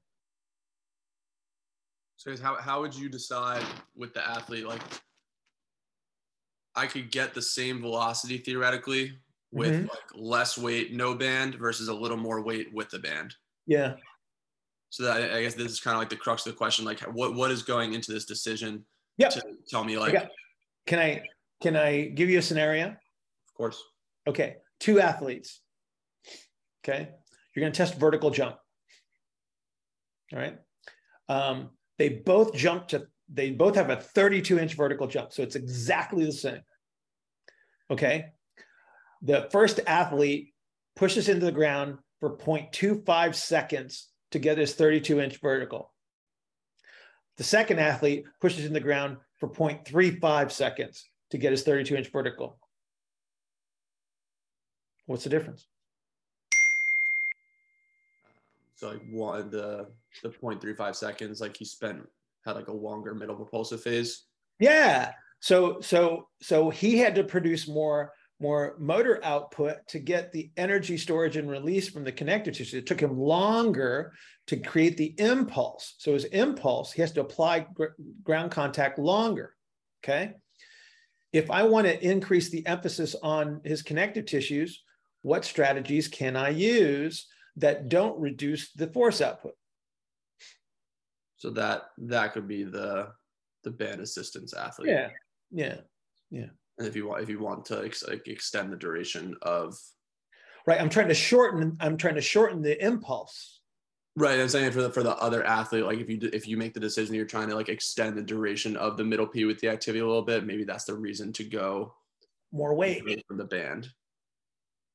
[2.18, 3.64] So how how would you decide
[3.96, 4.82] with the athlete like
[6.76, 9.18] I could get the same velocity theoretically
[9.52, 9.90] with Mhm.
[9.90, 13.36] like less weight, no band versus a little more weight with the band.
[13.66, 13.96] yeah
[14.92, 16.86] So that I guess this is kind of like the crux of the question.
[16.86, 18.86] Like what what is going into this decision
[19.18, 19.32] Yep.
[19.32, 20.16] to tell me like
[20.86, 21.28] can i
[21.62, 23.82] can i give you a scenario of course.
[24.30, 25.60] Okay, two athletes.
[26.84, 27.10] Okay,
[27.56, 28.58] you're going to test vertical jump.
[30.32, 30.56] All right.
[31.28, 35.34] Um, they both jump to, they both have a 32 inch vertical jump.
[35.34, 36.62] So it's exactly the same.
[37.90, 38.26] Okay.
[39.24, 40.54] The first athlete
[40.96, 45.92] pushes into the ground for 0.25 seconds to get his 32 inch vertical.
[47.38, 52.12] The second athlete pushes in the ground for 0.35 seconds to get his 32 inch
[52.12, 52.60] vertical.
[55.10, 55.66] What's the difference?
[58.76, 59.88] So like one the
[60.22, 62.08] the 0.35 seconds, like he spent
[62.46, 64.26] had like a longer middle propulsive phase.
[64.60, 65.14] Yeah.
[65.40, 70.96] So so so he had to produce more more motor output to get the energy
[70.96, 72.78] storage and release from the connective tissue.
[72.78, 74.14] It took him longer
[74.46, 75.96] to create the impulse.
[75.98, 79.56] So his impulse, he has to apply gr- ground contact longer.
[80.04, 80.34] Okay.
[81.34, 84.84] If I want to increase the emphasis on his connective tissues,
[85.22, 87.28] what strategies can I use
[87.58, 89.54] that don't reduce the force output?
[91.38, 93.10] So that that could be the
[93.64, 94.90] the band assistance athlete.
[94.92, 95.10] Yeah.
[95.52, 95.78] Yeah.
[96.32, 96.48] Yeah.
[96.78, 99.78] And if you want if you want to ex- like extend the duration of
[100.68, 100.80] Right.
[100.80, 103.62] I'm trying to shorten, I'm trying to shorten the impulse.
[104.16, 106.74] Right, I'm saying for the for the other athlete, like if you if you make
[106.74, 109.70] the decision you're trying to like extend the duration of the middle P with the
[109.70, 111.96] activity a little bit, maybe that's the reason to go
[112.52, 113.04] More weight.
[113.28, 113.90] from the band.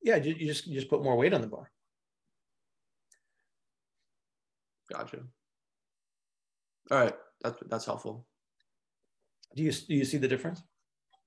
[0.04, 1.70] Yeah, you, you just you just put more weight on the bar.
[4.92, 5.20] Gotcha.
[6.90, 8.26] All right, that's that's helpful.
[9.56, 10.62] Do you do you see the difference?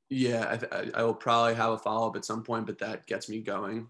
[0.09, 3.07] Yeah, I, I I will probably have a follow up at some point, but that
[3.07, 3.89] gets me going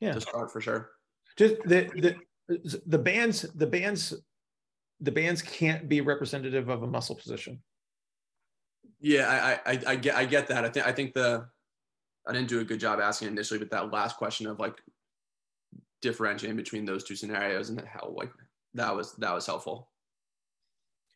[0.00, 0.12] Yeah.
[0.14, 0.92] to start for sure.
[1.36, 2.16] Just the
[2.48, 4.14] the the bands the bands
[5.00, 7.62] the bands can't be representative of a muscle position.
[8.98, 10.64] Yeah, I, I I I get I get that.
[10.64, 11.48] I think I think the
[12.26, 14.74] I didn't do a good job asking initially, but that last question of like
[16.02, 18.30] differentiating between those two scenarios and how like
[18.74, 19.90] that was that was helpful.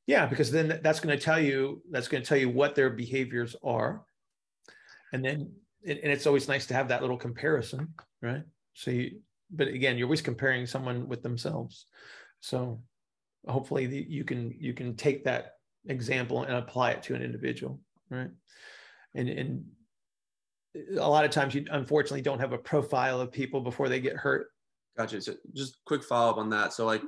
[0.07, 2.91] Yeah, because then that's going to tell you that's going to tell you what their
[2.91, 4.03] behaviors are,
[5.13, 5.53] and then
[5.87, 8.43] and it's always nice to have that little comparison, right?
[8.75, 9.21] So you,
[9.51, 11.87] but again, you're always comparing someone with themselves.
[12.41, 12.83] So
[13.47, 15.55] hopefully you can you can take that
[15.87, 18.31] example and apply it to an individual, right?
[19.15, 19.65] And and
[20.75, 24.17] a lot of times you unfortunately don't have a profile of people before they get
[24.17, 24.49] hurt.
[24.97, 25.21] Gotcha.
[25.21, 26.73] So just quick follow up on that.
[26.73, 27.03] So like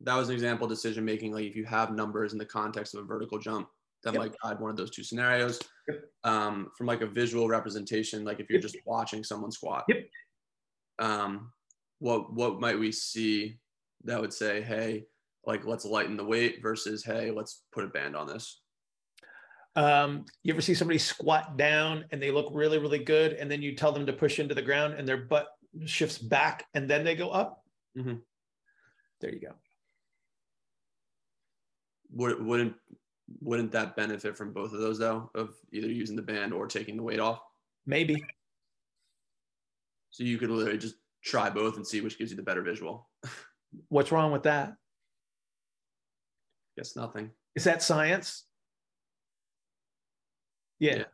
[0.00, 1.32] that was an example decision making.
[1.32, 3.68] Like if you have numbers in the context of a vertical jump,
[4.04, 4.20] that Yep.
[4.20, 5.60] might guide one of those two scenarios.
[5.88, 6.04] Yep.
[6.24, 9.84] Um, from like a visual representation, like if you're just watching someone squat.
[9.88, 10.08] Yep.
[10.98, 11.52] Um,
[12.00, 13.58] what what might we see
[14.04, 15.04] that would say, hey,
[15.46, 18.61] like let's lighten the weight versus hey, let's put a band on this?
[19.74, 23.62] Um, you ever see somebody squat down and they look really, really good, and then
[23.62, 25.48] you tell them to push into the ground and their butt
[25.86, 27.64] shifts back and then they go up?
[27.96, 28.20] Mhm.
[29.20, 29.54] There you go.
[32.12, 32.74] Would, wouldn't
[33.40, 36.96] wouldn't that benefit from both of those though, of either using the band or taking
[36.96, 37.40] the weight off?
[37.86, 38.22] Maybe.
[40.10, 43.08] So you could literally just try both and see which gives you the better visual.
[43.88, 44.74] What's wrong with that?
[46.76, 47.30] Guess nothing.
[47.54, 48.44] Is that science?
[50.82, 50.96] Yeah.
[50.96, 51.04] Yeah.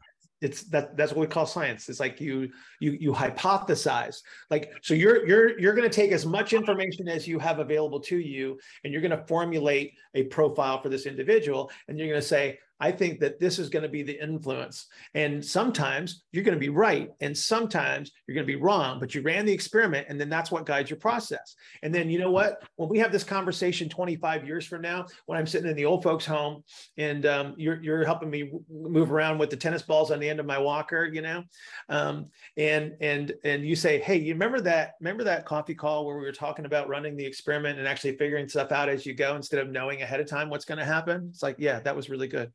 [0.40, 1.88] It's that that's what we call science.
[1.88, 4.22] It's like you you you hypothesize.
[4.50, 7.98] Like so you're you're you're going to take as much information as you have available
[8.02, 12.20] to you and you're going to formulate a profile for this individual and you're going
[12.20, 14.87] to say I think that this is going to be the influence.
[15.14, 19.14] And sometimes you're going to be right and sometimes you're going to be wrong, but
[19.14, 21.57] you ran the experiment and then that's what guides your process.
[21.83, 22.62] And then you know what?
[22.77, 26.03] When we have this conversation 25 years from now, when I'm sitting in the old
[26.03, 26.62] folks home
[26.97, 30.38] and um, you're, you're helping me move around with the tennis balls on the end
[30.38, 31.43] of my walker, you know,
[31.88, 36.17] um, and, and, and you say, Hey, you remember that, remember that coffee call where
[36.17, 39.35] we were talking about running the experiment and actually figuring stuff out as you go
[39.35, 41.29] instead of knowing ahead of time what's going to happen?
[41.31, 42.53] It's like, yeah, that was really good.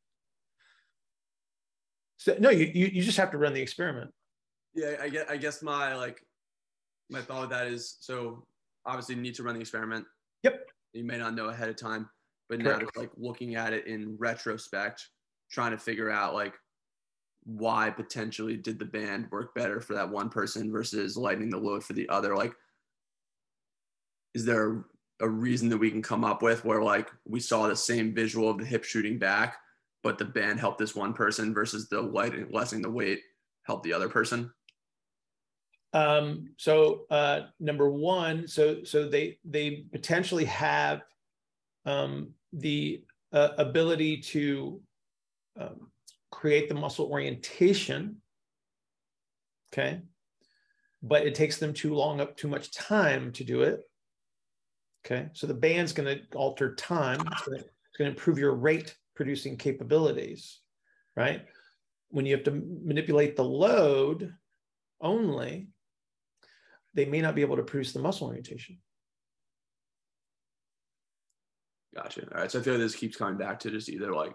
[2.24, 4.10] So no, you, you you just have to run the experiment.
[4.74, 6.26] Yeah, I guess I guess my like
[7.10, 8.46] my thought with that is so
[8.86, 10.06] obviously you need to run the experiment.
[10.44, 10.70] Yep.
[10.94, 12.10] You may not know ahead of time,
[12.48, 12.84] but now Correct.
[12.84, 15.06] just like looking at it in retrospect,
[15.52, 16.54] trying to figure out like
[17.44, 21.84] why potentially did the band work better for that one person versus lightening the load
[21.84, 22.38] for the other?
[22.38, 22.54] Like,
[24.34, 24.86] is there
[25.20, 28.50] a reason that we can come up with where like we saw the same visual
[28.50, 29.58] of the hip shooting back,
[30.04, 32.02] but the band helped this one person versus the
[32.52, 33.22] lessening the weight
[33.63, 34.52] helped the other person?
[35.94, 41.02] Um, so uh, number one, so so they they potentially have
[41.86, 44.82] um, the uh, ability to
[45.60, 45.92] um,
[46.32, 48.18] create the muscle orientation.
[49.72, 50.02] Okay,
[51.02, 53.82] but it takes them too long up too much time to do it.
[55.06, 57.22] Okay, so the band's going to alter time.
[57.22, 57.62] It's going
[58.00, 60.60] to improve your rate producing capabilities,
[61.15, 61.45] right?
[62.10, 62.52] When you have to
[62.84, 64.34] manipulate the load
[65.02, 65.67] only,
[66.93, 68.78] they may not be able to produce the muscle orientation.
[71.95, 72.28] Gotcha.
[72.34, 72.52] All right.
[72.52, 74.34] So I feel like this keeps coming back to just either like,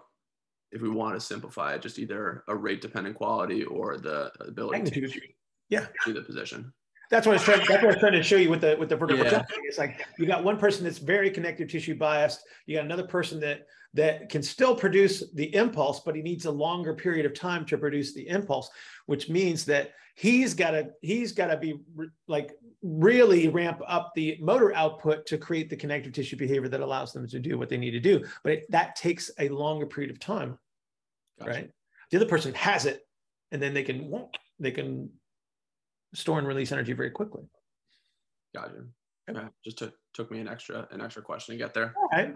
[0.71, 4.77] if we want to simplify it, just either a rate dependent quality or the ability
[4.83, 5.11] Magnitude.
[5.13, 5.21] to
[5.69, 5.87] Yeah.
[6.05, 6.71] do the position.
[7.09, 7.59] That's what I was trying.
[7.59, 9.31] That's what I was trying to show you with the with the vertical Yeah.
[9.31, 9.57] jumping.
[9.63, 12.43] It's like you got one person that's very connective tissue biased.
[12.67, 16.51] You got another person that that can still produce the impulse, but he needs a
[16.51, 18.69] longer period of time to produce the impulse,
[19.07, 24.11] which means that he's got to he's got to be re- like really ramp up
[24.15, 27.69] the motor output to create the connective tissue behavior that allows them to do what
[27.69, 28.23] they need to do.
[28.43, 30.57] But it, that takes a longer period of time.
[31.39, 31.51] Gotcha.
[31.51, 31.71] right?
[32.11, 33.01] The other person has it,
[33.51, 34.27] and then they can
[34.59, 35.09] they can
[36.13, 37.43] store and release energy very quickly.
[38.53, 38.85] Gotcha.
[39.29, 39.47] Okay.
[39.63, 41.93] Just took took me an extra an extra question to get there.
[41.95, 42.33] All right.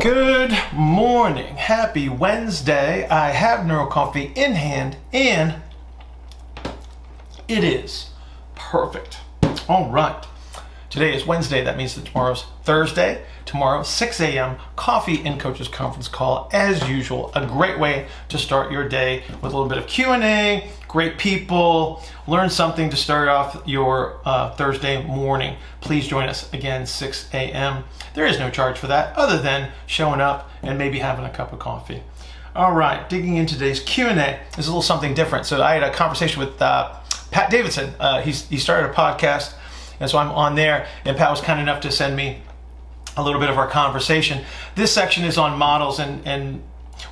[0.00, 1.54] Good morning.
[1.56, 3.06] Happy Wednesday.
[3.08, 5.56] I have Neuro Coffee in hand and
[7.46, 8.10] it is
[8.56, 9.18] perfect.
[9.68, 10.26] All right.
[10.90, 11.62] Today is Wednesday.
[11.62, 13.22] That means that tomorrow's Thursday.
[13.44, 17.30] Tomorrow, 6 a.m., coffee and coaches conference call as usual.
[17.34, 22.02] A great way to start your day with a little bit of Q&A, great people,
[22.26, 25.56] learn something to start off your uh, Thursday morning.
[25.80, 27.84] Please join us again, 6 a.m.
[28.12, 31.50] There is no charge for that other than showing up and maybe having a cup
[31.50, 32.02] of coffee.
[32.54, 35.46] All right, digging into today's Q&A is a little something different.
[35.46, 36.94] So I had a conversation with uh,
[37.30, 37.94] Pat Davidson.
[37.98, 39.54] Uh, he started a podcast,
[39.98, 42.42] and so I'm on there, and Pat was kind enough to send me
[43.16, 44.44] a little bit of our conversation.
[44.74, 46.62] This section is on models, and, and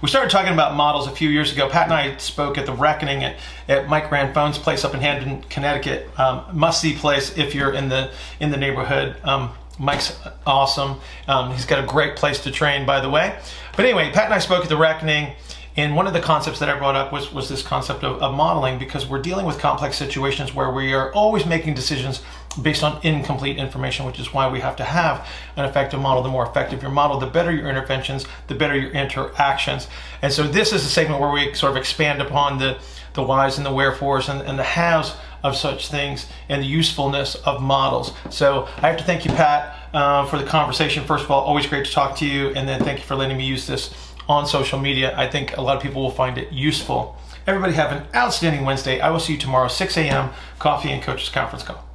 [0.02, 1.68] we started talking about models a few years ago.
[1.68, 3.36] Pat and I spoke at the Reckoning at,
[3.68, 6.08] at Mike Ranfone's place up in Hampton, Connecticut.
[6.18, 9.16] Um, must see place if you're in the in the neighborhood.
[9.24, 11.00] Um, Mike's awesome.
[11.26, 13.38] Um, he's got a great place to train, by the way.
[13.76, 15.32] But anyway, Pat and I spoke at the Reckoning.
[15.76, 18.34] And one of the concepts that I brought up was, was this concept of, of
[18.34, 22.22] modeling because we're dealing with complex situations where we are always making decisions
[22.60, 26.22] based on incomplete information, which is why we have to have an effective model.
[26.22, 29.88] The more effective your model, the better your interventions, the better your interactions.
[30.22, 32.78] And so this is a segment where we sort of expand upon the,
[33.14, 37.34] the whys and the wherefores and, and the hows of such things and the usefulness
[37.36, 38.12] of models.
[38.30, 41.04] So I have to thank you, Pat, uh, for the conversation.
[41.04, 42.48] First of all, always great to talk to you.
[42.50, 43.94] And then thank you for letting me use this
[44.28, 45.16] on social media.
[45.16, 47.16] I think a lot of people will find it useful.
[47.46, 49.00] Everybody have an outstanding Wednesday.
[49.00, 51.89] I will see you tomorrow, 6 a.m., Coffee and Coaches Conference Call.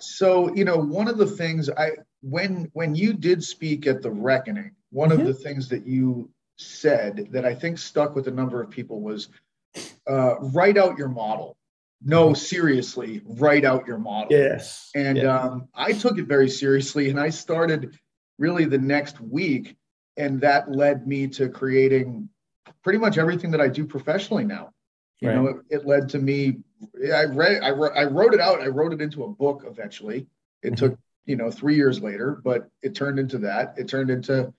[0.00, 4.10] So, you know, one of the things I when when you did speak at the
[4.10, 5.20] reckoning, one mm-hmm.
[5.20, 9.00] of the things that you said that I think stuck with a number of people
[9.00, 9.28] was
[10.08, 11.56] uh, write out your model.
[12.02, 12.34] No, mm-hmm.
[12.34, 14.28] seriously, write out your model.
[14.30, 14.90] Yes.
[14.94, 15.36] And yeah.
[15.36, 17.98] um, I took it very seriously, and I started
[18.38, 19.76] really the next week,
[20.16, 22.28] and that led me to creating
[22.84, 24.70] pretty much everything that I do professionally now.
[25.20, 25.36] You right.
[25.36, 26.58] know, it, it, led to me.
[27.12, 28.60] I read, I wrote, I wrote it out.
[28.60, 30.26] I wrote it into a book eventually.
[30.62, 30.74] It mm-hmm.
[30.74, 33.74] took, you know, three years later, but it turned into that.
[33.76, 34.52] It turned into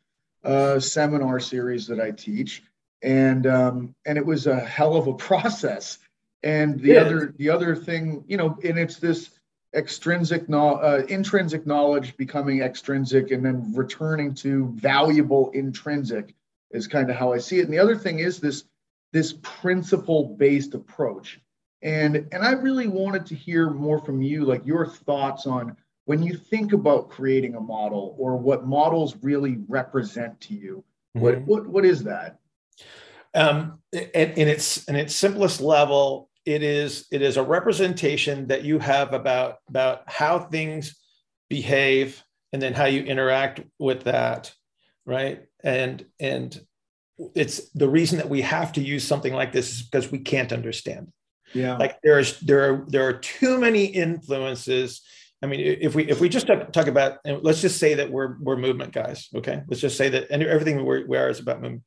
[0.43, 2.63] a seminar series that I teach,
[3.01, 5.99] and um, and it was a hell of a process.
[6.41, 7.01] And the yeah.
[7.01, 9.31] other, the other thing, you know, and it's this
[9.75, 16.33] extrinsic, no, uh, intrinsic knowledge becoming extrinsic, and then returning to valuable intrinsic
[16.71, 17.65] is kind of how I see it.
[17.65, 18.63] And the other thing is this
[19.11, 21.39] this principle based approach.
[21.81, 26.23] And and I really wanted to hear more from you, like your thoughts on when
[26.23, 30.83] you think about creating a model or what models really represent to you.
[31.15, 31.21] Mm-hmm.
[31.21, 32.39] What what what is that?
[33.33, 38.63] Um, in, in its in its simplest level, it is it is a representation that
[38.63, 40.97] you have about about how things
[41.49, 44.53] behave and then how you interact with that,
[45.05, 45.43] right?
[45.63, 46.59] And and
[47.35, 50.53] it's the reason that we have to use something like this is because we can't
[50.53, 51.11] understand.
[51.53, 51.77] Yeah.
[51.77, 55.01] Like there's there are there are too many influences.
[55.41, 58.37] I mean, if we if we just talk, talk about let's just say that we're
[58.39, 59.63] we're movement guys, okay?
[59.67, 61.83] Let's just say that and everything we we are is about movement.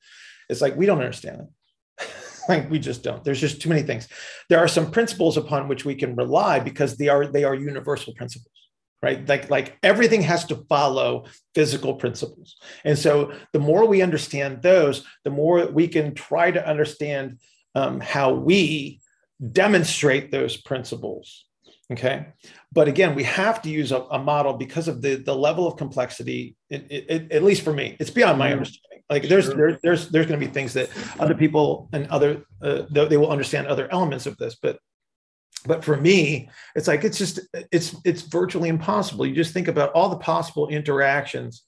[0.48, 2.08] It's like we don't understand it.
[2.48, 3.22] like we just don't.
[3.22, 4.08] There's just too many things.
[4.48, 8.14] There are some principles upon which we can rely because they are they are universal
[8.14, 8.61] principles
[9.02, 9.28] right?
[9.28, 12.56] Like like everything has to follow physical principles.
[12.84, 17.38] And so the more we understand those the more we can try to understand
[17.74, 19.00] um, how we
[19.50, 21.44] demonstrate those principles
[21.90, 22.26] okay?
[22.72, 25.76] But again we have to use a, a model because of the the level of
[25.76, 27.96] complexity it, it, at least for me.
[28.00, 29.02] It's beyond my understanding.
[29.10, 29.56] Like there's sure.
[29.56, 30.88] there, there's there's going to be things that
[31.18, 34.78] other people and other uh, they will understand other elements of this but
[35.66, 39.26] but for me it's like it's just it's it's virtually impossible.
[39.26, 41.62] You just think about all the possible interactions.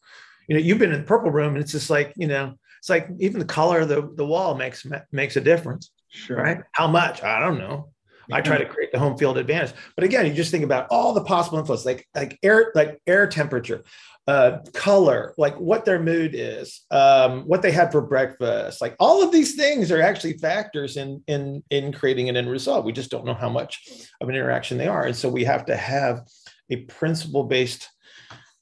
[0.49, 2.91] You know you've been in the purple room and it's just like you know it's
[2.91, 6.37] like even the color of the, the wall makes makes a difference sure.
[6.37, 6.59] right?
[6.73, 7.23] How much?
[7.23, 7.94] I don't know
[8.33, 9.73] I try to create the home field advantage.
[9.97, 13.27] But again, you just think about all the possible influence, like like air, like air
[13.27, 13.85] temperature,
[14.27, 19.23] uh, color, like what their mood is, um, what they had for breakfast, like all
[19.23, 22.85] of these things are actually factors in in in creating an end result.
[22.85, 23.87] We just don't know how much
[24.21, 26.23] of an interaction they are, and so we have to have
[26.71, 27.89] a principle based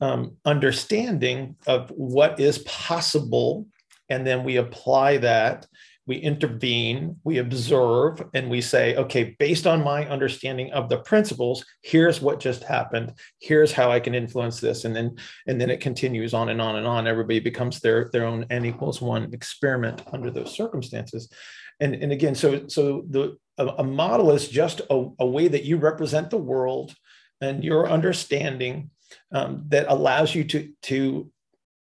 [0.01, 3.67] um, understanding of what is possible,
[4.09, 5.67] and then we apply that
[6.07, 11.65] we intervene, we observe, and we say, okay, based on my understanding of the principles,
[11.83, 13.13] here's what just happened.
[13.41, 14.85] Here's how I can influence this.
[14.85, 17.07] And then, and then it continues on and on and on.
[17.07, 21.33] Everybody becomes their, their own n equals one experiment under those circumstances.
[21.79, 25.65] And, and again, so, so the, a, a model is just a, a way that
[25.65, 26.95] you represent the world
[27.41, 28.91] and your understanding
[29.31, 31.31] um, that allows you to, to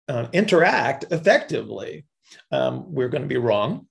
[0.08, 2.06] uh, interact effectively.
[2.50, 3.86] Um, we're going to be wrong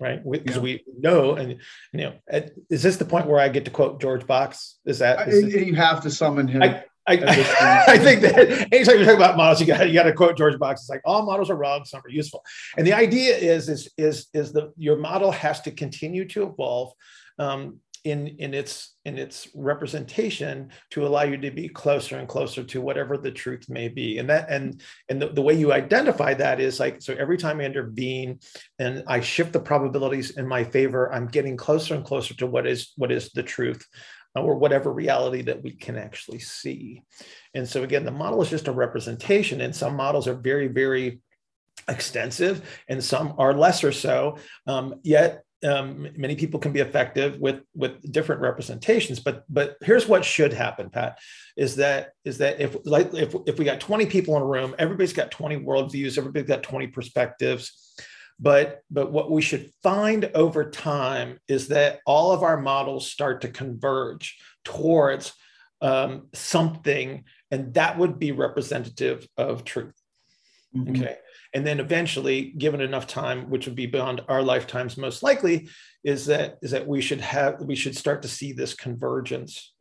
[0.00, 0.22] right?
[0.28, 0.62] Because yeah.
[0.62, 1.58] we know, and
[1.92, 2.14] you know,
[2.70, 4.78] is this the point where I get to quote George Box?
[4.86, 6.62] Is that is this, you have to summon him?
[6.62, 7.14] I, I,
[7.88, 10.58] I, think that anytime you talk about models, you got you got to quote George
[10.58, 10.82] Box.
[10.82, 12.44] It's like all models are wrong, some are useful,
[12.76, 16.92] and the idea is is is is the your model has to continue to evolve.
[17.38, 22.64] Um, in in its in its representation to allow you to be closer and closer
[22.64, 24.18] to whatever the truth may be.
[24.18, 27.60] And that and and the, the way you identify that is like so every time
[27.60, 28.40] i intervene
[28.78, 32.66] and i shift the probabilities in my favor i'm getting closer and closer to what
[32.66, 33.84] is what is the truth
[34.34, 37.02] or whatever reality that we can actually see.
[37.54, 41.20] And so again the model is just a representation and some models are very very
[41.88, 47.60] extensive and some are lesser so um, yet um, many people can be effective with
[47.74, 51.18] with different representations but but here's what should happen pat
[51.56, 54.74] is that is that if like if, if we got 20 people in a room
[54.78, 57.94] everybody's got 20 worldviews everybody's got 20 perspectives.
[58.40, 63.42] But but what we should find over time is that all of our models start
[63.42, 65.32] to converge towards
[65.80, 69.94] um, something and that would be representative of truth.
[70.74, 71.02] Mm-hmm.
[71.02, 71.16] okay
[71.54, 75.68] and then eventually given enough time which would be beyond our lifetimes most likely
[76.04, 79.72] is that is that we should have we should start to see this convergence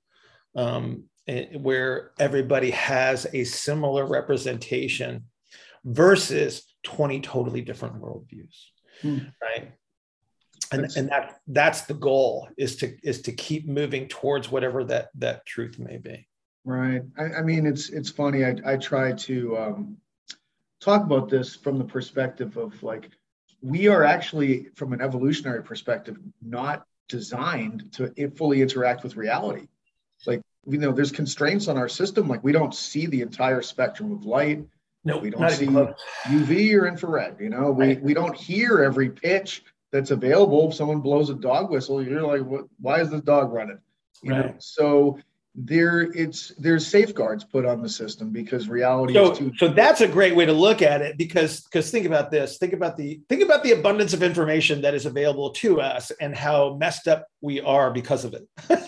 [0.55, 5.23] um, eh, where everybody has a similar representation
[5.83, 8.65] versus 20 totally different worldviews
[9.01, 9.19] hmm.
[9.41, 9.71] right
[10.73, 15.09] and, and that that's the goal is to is to keep moving towards whatever that
[15.15, 16.27] that truth may be
[16.63, 17.01] Right.
[17.17, 18.45] I, I mean, it's it's funny.
[18.45, 19.97] I I try to um,
[20.81, 23.09] talk about this from the perspective of like
[23.61, 29.67] we are actually, from an evolutionary perspective, not designed to fully interact with reality.
[30.25, 32.27] Like you know, there's constraints on our system.
[32.27, 34.65] Like we don't see the entire spectrum of light.
[35.03, 37.37] No, we don't see UV or infrared.
[37.39, 38.01] You know, we Right.
[38.03, 40.69] we don't hear every pitch that's available.
[40.69, 42.65] If someone blows a dog whistle, you're like, what?
[42.79, 43.79] Why is this dog running?
[44.23, 44.63] You know, Right.
[44.63, 45.19] so
[45.53, 49.99] there it's there's safeguards put on the system because reality So, is too so that's
[49.99, 53.19] a great way to look at it because because think about this think about the
[53.27, 57.27] think about the abundance of information that is available to us and how messed up
[57.41, 58.47] we are because of it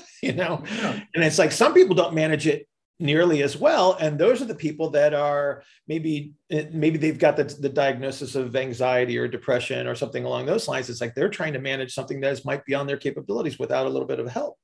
[0.24, 0.64] you know?
[0.78, 1.02] Yeah.
[1.14, 2.66] and it's like some people don't manage it
[2.98, 7.36] nearly as well and those are the people that are maybe eh, maybe they've got
[7.36, 10.90] the, the diagnosis of anxiety or depression or something along those lines.
[10.90, 13.90] It's like they're trying to manage something that is might beyond their capabilities without a
[13.90, 14.58] little bit of help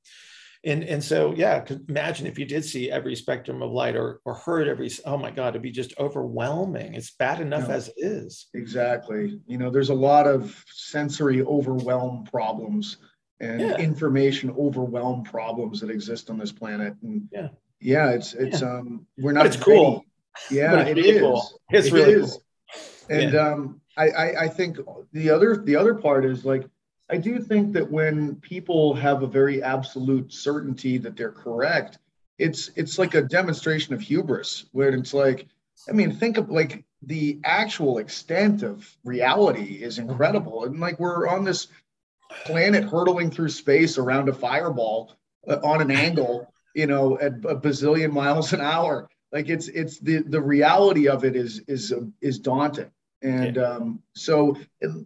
[0.64, 4.34] and and so yeah imagine if you did see every spectrum of light or or
[4.34, 7.74] heard every oh my god it'd be just overwhelming it's bad enough Yeah.
[7.76, 9.40] as it is Exactly.
[9.46, 12.98] You know, there's a lot of sensory overwhelm problems
[13.40, 13.76] and Yeah.
[13.78, 16.94] information overwhelm problems that exist on this planet.
[17.02, 17.48] And Yeah.
[17.80, 20.04] yeah, it's it's um we're not But it's cool.
[20.50, 21.20] Yeah, it's it really is.
[21.22, 21.60] cool.
[21.70, 22.32] it's It really is.
[22.32, 22.42] cool
[23.08, 24.76] And um I, I I think
[25.12, 26.64] the other the other part is like
[27.10, 31.98] I do think that when people have a very absolute certainty that they're correct,
[32.38, 35.48] it's it's like a demonstration of hubris where it's like
[35.88, 40.64] I mean, think of like the actual extent of reality is incredible.
[40.64, 41.68] And like we're on this
[42.44, 45.16] planet hurtling through space around a fireball
[45.48, 49.08] uh, on an angle, you know, at a bazillion miles an hour.
[49.32, 52.90] Like it's it's the the reality of it is is is daunting.
[53.22, 54.56] And um, so,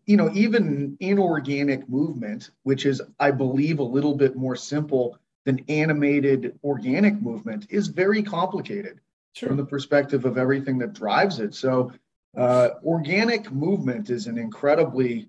[0.07, 5.65] you know, even inorganic movement, which is, I believe, a little bit more simple than
[5.69, 9.01] animated organic movement, is very complicated
[9.37, 11.55] from the perspective of everything that drives it.
[11.55, 11.93] So,
[12.37, 15.29] uh, organic movement is an incredibly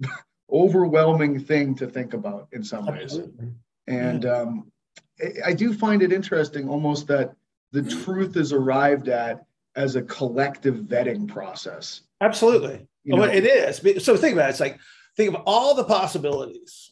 [0.52, 3.02] overwhelming thing to think about in some ways.
[3.02, 3.48] Absolutely.
[3.86, 4.72] And um,
[5.20, 7.34] I, I do find it interesting almost that
[7.72, 12.02] the truth is arrived at as a collective vetting process.
[12.24, 12.86] Absolutely.
[13.04, 14.04] You Well, it is.
[14.04, 14.50] So think about it.
[14.50, 14.78] It's like,
[15.16, 16.90] think of all the possibilities.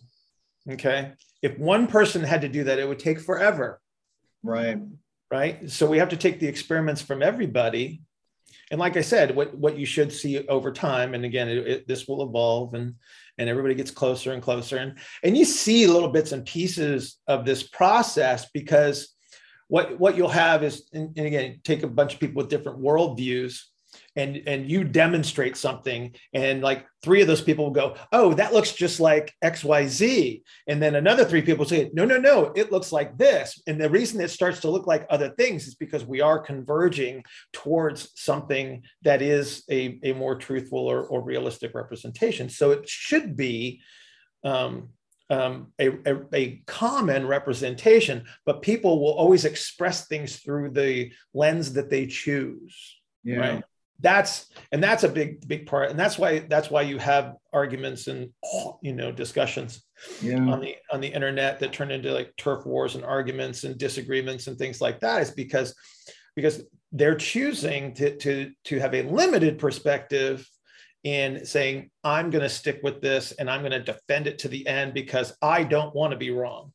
[0.70, 1.12] Okay.
[1.40, 3.80] If one person had to do that, it would take forever.
[4.42, 4.78] Right.
[5.30, 5.70] Right.
[5.70, 8.02] So we have to take the experiments from everybody.
[8.70, 11.88] And like I said, what, what you should see over time, and again, it, it,
[11.88, 12.94] this will evolve and
[13.38, 14.76] and everybody gets closer and closer.
[14.76, 19.14] And, and you see little bits and pieces of this process because
[19.68, 22.80] what, what you'll have is, and, and again, take a bunch of people with different
[22.80, 23.62] worldviews
[24.16, 28.52] and and you demonstrate something and like three of those people will go oh that
[28.52, 32.92] looks just like xyz and then another three people say no no no it looks
[32.92, 33.60] like this.
[33.66, 37.24] And the reason it starts to look like other things is because we are converging
[37.52, 42.48] towards something that is a, a more truthful or, or realistic representation.
[42.48, 43.80] So it should be
[44.44, 44.90] um,
[45.30, 51.72] um, a, a, a common representation but people will always express things through the lens
[51.72, 53.36] that they choose Yeah.
[53.36, 53.64] right
[54.00, 58.08] that's and that's a big big part and that's why that's why you have arguments
[58.08, 58.30] and
[58.82, 59.84] you know discussions
[60.20, 60.38] Yeah.
[60.40, 64.46] on the on the internet that turn into like turf wars and arguments and disagreements
[64.48, 65.74] and things like that is because
[66.34, 70.48] because they're choosing to to to have a limited perspective
[71.04, 74.48] in saying i'm going to stick with this and i'm going to defend it to
[74.48, 76.72] the end because i don't want to be wrong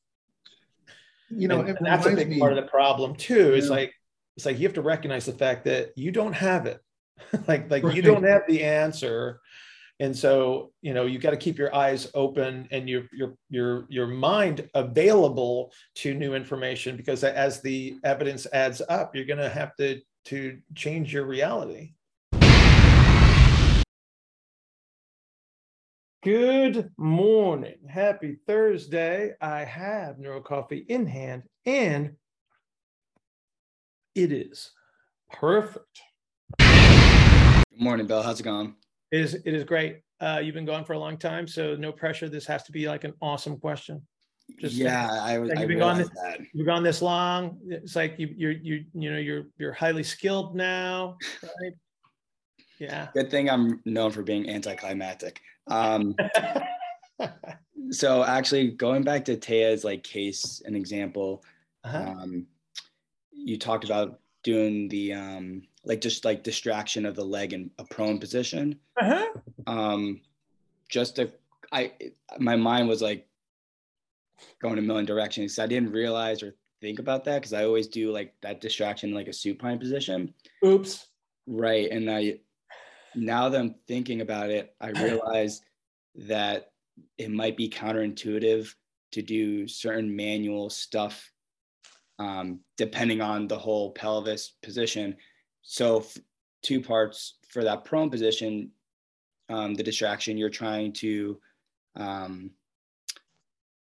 [1.30, 3.72] You know, and, and that's a big me- part of the problem too is Yeah.
[3.72, 3.94] like
[4.38, 6.80] it's like you have to recognize the fact that you don't have it
[7.48, 9.42] like like you don't have the answer
[10.00, 13.86] and so you know you got to keep your eyes open and your your your
[13.90, 19.50] your mind available to new information because as the evidence adds up you're going to
[19.50, 21.94] have to to change your reality
[26.24, 27.78] Good morning.
[27.88, 29.34] Happy Thursday.
[29.40, 32.16] I have Neuro Coffee in hand and
[34.14, 34.72] it is
[35.32, 36.02] perfect.
[37.78, 38.24] Good morning, Bill.
[38.24, 38.74] How's it going?
[39.12, 40.02] It is it is great.
[40.20, 42.28] Uh, you've been gone for a long time, so no pressure.
[42.28, 44.02] This has to be like an awesome question.
[44.60, 45.52] Just yeah, I was.
[45.52, 46.40] Like you've been gone that.
[46.54, 47.60] You've gone this long.
[47.70, 51.74] It's like you you're you you know you're you're highly skilled now, right?
[52.80, 53.10] Yeah.
[53.14, 55.42] Good thing I'm known for being anticlimactic.
[55.68, 56.16] Um,
[57.92, 61.44] so actually, going back to Taya's like case and example,
[61.84, 61.98] Uh-huh.
[61.98, 62.48] um,
[63.32, 67.84] you talked about doing the um, like just like distraction of the leg in a
[67.84, 68.80] prone position.
[69.00, 69.26] Uh-huh.
[69.68, 70.22] um
[70.90, 71.32] just to
[71.72, 71.92] i
[72.40, 73.28] my mind was like
[74.62, 78.12] going a million directions i didn't realize or think about that because I always do
[78.12, 80.34] like that distraction in like a supine position.
[80.66, 81.08] Oops.
[81.46, 81.90] Right.
[81.90, 82.40] And I
[83.16, 85.62] now that I'm thinking about it, I realize
[86.16, 86.72] that
[87.18, 88.74] it might be counterintuitive
[89.12, 91.32] to do certain manual stuff
[92.20, 95.16] um, depending on the whole pelvis position.
[95.70, 96.18] So, f-
[96.62, 98.72] two parts for that prone position,
[99.50, 101.38] um, the distraction you're trying to,
[101.98, 102.52] um,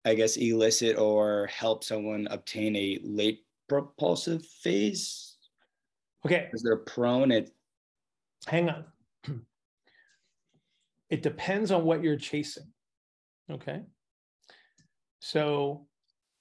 [0.04, 5.38] I guess, elicit or help someone obtain a late propulsive phase.
[6.26, 6.48] Okay.
[6.48, 7.50] Because they're prone, it
[8.46, 8.86] hang on.
[11.10, 12.68] it depends on what you're chasing.
[13.50, 13.84] Okay.
[15.20, 15.88] So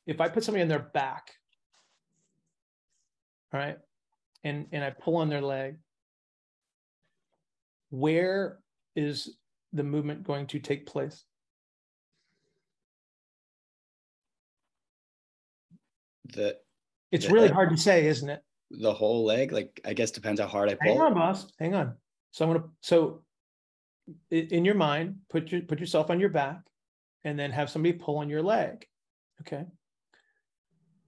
[0.05, 1.31] if I put somebody on their back,
[3.53, 3.79] all right,
[4.45, 5.77] and, and I pull on their leg,
[7.91, 8.59] where
[8.95, 9.37] is
[9.73, 11.25] the movement going to take place?
[16.35, 16.57] the
[17.11, 18.43] It's The really hard to say, isn't it?
[18.71, 20.93] the whole leg, like I guess depends how hard I pull.
[20.93, 21.51] Hang on, boss.
[21.59, 21.95] Hang on.
[22.33, 23.23] So I'm gonna so
[24.31, 26.61] in your mind, put your put yourself on your back
[27.25, 28.87] and then have somebody pull on your leg.
[29.41, 29.65] Okay.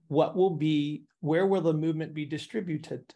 [0.07, 3.13] What will be where will the movement be distributed?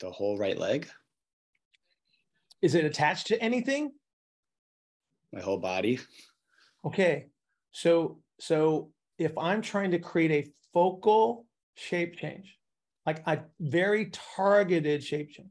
[0.00, 0.88] The whole right leg,
[2.62, 3.92] Is it attached to anything?
[5.32, 6.00] my whole body.
[6.84, 7.26] Okay.
[7.72, 11.44] So so if I'm trying to create a focal
[11.74, 12.56] shape change,
[13.04, 15.50] like a very targeted shape change,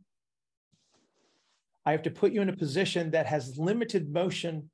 [1.86, 4.70] I have to put you in a position that has limited motion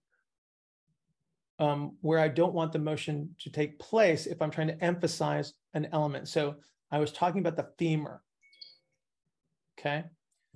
[1.60, 5.54] um, where I don't want the motion to take place if I'm trying to emphasize
[5.74, 6.28] an element.
[6.28, 6.56] So
[6.92, 8.22] I was talking about the femur.
[9.80, 10.04] Okay.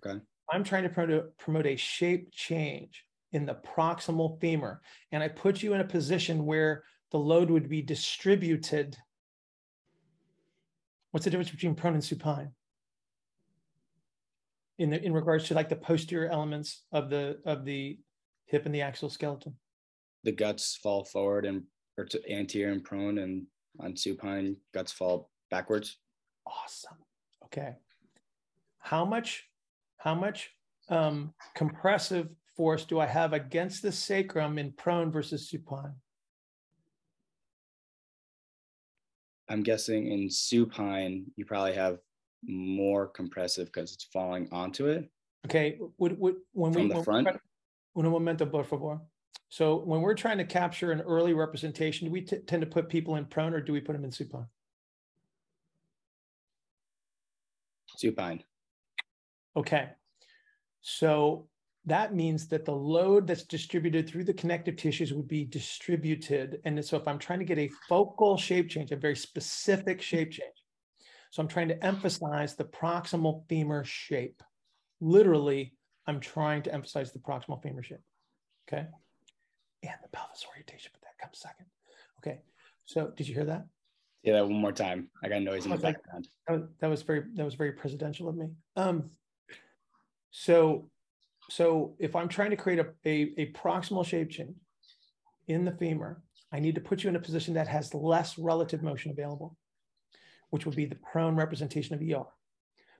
[0.05, 0.20] Okay.
[0.51, 3.03] I'm trying to promote, promote a shape change
[3.34, 4.82] in the proximal femur.
[5.11, 8.97] And I put you in a position where the load would be distributed.
[11.11, 12.51] What's the difference between prone and supine?
[14.78, 17.97] In, the, in regards to like the posterior elements of the of the
[18.45, 19.55] hip and the axial skeleton.
[20.24, 21.63] The guts fall forward and
[21.97, 23.47] or to anterior and prone, and
[23.80, 25.97] on supine, guts fall backwards.
[26.45, 26.97] Awesome.
[27.45, 27.76] Okay.
[28.88, 29.43] How much,
[29.97, 30.49] how much
[30.88, 35.93] um, compressive force do I have against the sacrum in prone versus supine?
[39.49, 41.97] I'm guessing in supine, you probably have
[42.45, 45.09] more compressive because it's falling onto it.
[45.45, 46.83] Okay, would, would, when we.
[46.83, 47.27] From the when front?
[47.97, 49.01] Un momento, por favor.
[49.49, 52.88] So when we're trying to capture an early representation, do we t- tend to put
[52.88, 54.47] people in prone or do we put them in supine?
[57.97, 58.45] Supine.
[59.58, 59.89] Okay.
[60.82, 61.47] So
[61.86, 66.60] that means that the load that's distributed through the connective tissues would be distributed.
[66.64, 70.32] And so if I'm trying to get a focal shape change, a very specific shape
[70.32, 70.53] change,
[71.32, 74.41] so I'm trying to emphasize the proximal femur shape.
[75.01, 75.74] Literally,
[76.05, 77.99] I'm trying to emphasize the proximal femur shape.
[78.68, 78.86] Okay.
[79.84, 81.66] And the pelvis orientation, but that comes second.
[82.20, 82.39] Okay.
[82.86, 83.66] So did you hear that?
[84.24, 85.10] Yeah, that one more time.
[85.24, 86.28] I got noise in the background.
[86.47, 88.47] That was, that was very that was very presidential of me.
[88.76, 89.12] Um,
[90.38, 90.89] so
[91.49, 94.55] so if I'm trying to create a, a, a proximal shape change
[95.47, 96.21] in the femur,
[96.51, 99.57] I need to put you in a position that has less relative motion available,
[100.49, 102.27] which would be the prone representation of ER.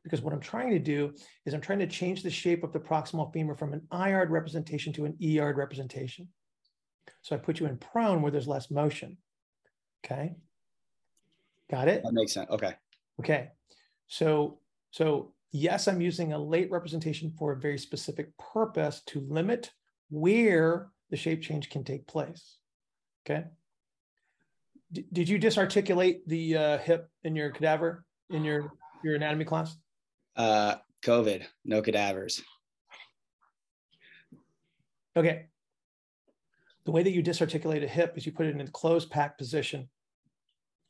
[0.04, 1.14] Because what I'm trying to do
[1.46, 4.94] is I'm trying to change the shape of the proximal femur from an IARD representation
[4.94, 6.30] to an EARD representation.
[7.22, 9.18] So I put you in prone where there's less motion.
[10.06, 10.36] Okay.
[11.70, 12.02] Got it?
[12.04, 12.50] That makes sense.
[12.50, 12.74] Okay.
[13.20, 13.50] Okay,
[14.08, 14.60] so
[14.92, 19.72] so yes, I'm using a late representation for a very specific purpose to limit
[20.10, 22.58] where the shape change can take place.
[23.26, 23.46] Okay.
[24.92, 28.72] D- did you disarticulate the uh, hip in your cadaver in your
[29.04, 29.76] your anatomy class?
[30.36, 32.42] Uh, COVID, no cadavers.
[35.16, 35.48] Okay.
[36.86, 39.38] The way that you disarticulate a hip is you put it in a closed pack
[39.38, 39.90] position,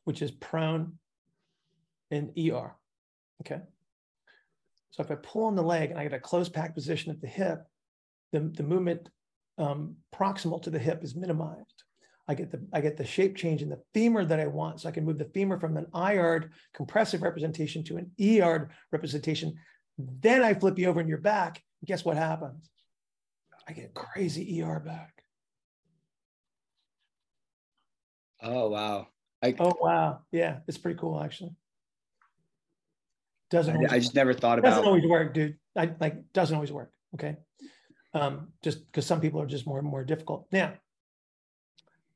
[0.04, 1.00] which is prone
[2.12, 2.76] in ER.
[3.42, 3.62] Okay.
[4.92, 7.22] So if I pull on the leg and I get a closed pack position at
[7.22, 7.64] the hip,
[8.32, 9.10] the, the movement
[9.58, 11.84] um, proximal to the hip is minimized.
[12.28, 14.90] I get the I get the shape change in the femur that I want, so
[14.90, 19.56] I can move the femur from an IARD compressive representation to an EARD representation.
[19.98, 21.64] Then I flip you over in your back.
[21.86, 22.70] Guess what happens?
[23.68, 25.24] I get crazy ER back.
[28.42, 29.08] Oh wow.
[29.42, 31.56] I Oh wow, yeah, it's pretty cool actually.
[33.50, 34.70] Doesn't I, I just never thought about.
[34.70, 35.58] doesn't always work, dude.
[35.76, 36.92] I like doesn't always work.
[37.14, 37.38] Okay,
[38.14, 40.48] um, just because some people are just more and more difficult.
[40.52, 40.74] Now,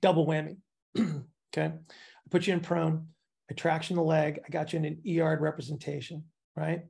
[0.01, 0.57] double whammy.
[0.99, 1.71] okay.
[1.73, 3.07] I put you in prone,
[3.49, 6.23] I traction the leg, I got you in an ER representation,
[6.55, 6.83] right?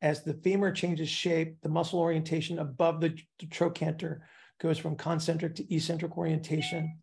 [0.00, 4.22] As the femur changes shape, the muscle orientation above the, the trochanter
[4.60, 6.98] goes from concentric to eccentric orientation.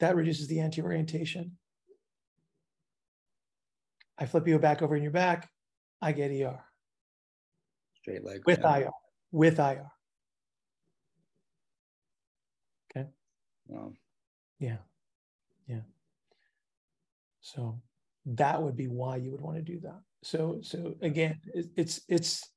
[0.00, 1.52] That reduces the anti-orientation.
[4.18, 5.48] I flip you back over in your back,
[6.00, 6.60] I get ER.
[8.00, 8.42] Straight leg.
[8.46, 8.76] With yeah.
[8.76, 8.90] IR.
[9.32, 9.90] With IR.
[12.90, 13.08] Okay.
[13.66, 13.92] Wow.
[14.58, 14.76] Yeah.
[15.66, 15.80] Yeah.
[17.40, 17.80] So
[18.26, 20.00] that would be why you would want to do that.
[20.22, 22.48] So so again, it, it's it's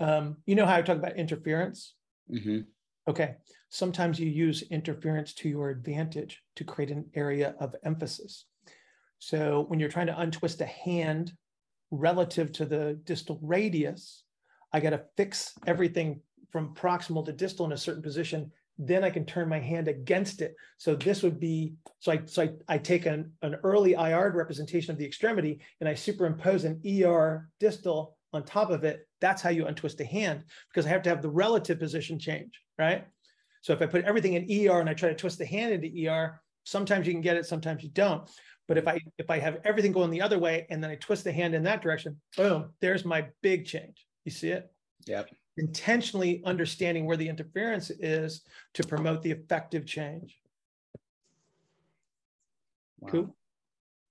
[0.00, 1.94] um, you know how I talk about interference?
[2.28, 2.60] hmm
[3.06, 3.36] Okay.
[3.68, 8.46] Sometimes you use interference to your advantage to create an area of emphasis.
[9.18, 11.32] So when you're trying to untwist a hand
[11.90, 14.24] relative to the distal radius,
[14.72, 18.50] I got to fix everything from proximal to distal in a certain position.
[18.78, 20.54] Then I can turn my hand against it.
[20.78, 24.90] So this would be so I so I, I take an, an early IR representation
[24.90, 29.06] of the extremity and I superimpose an ER distal on top of it.
[29.20, 32.60] That's how you untwist a hand because I have to have the relative position change,
[32.78, 33.06] right?
[33.62, 36.08] So if I put everything in ER and I try to twist the hand into
[36.10, 38.28] ER, sometimes you can get it, sometimes you don't.
[38.66, 41.24] But if I if I have everything going the other way and then I twist
[41.24, 44.06] the hand in that direction, boom, there's my big change.
[44.24, 44.70] You see it?
[45.06, 45.30] Yep.
[45.56, 48.42] Intentionally understanding where the interference is
[48.74, 50.38] to promote the effective change.
[53.00, 53.08] Wow.
[53.10, 53.36] Cool.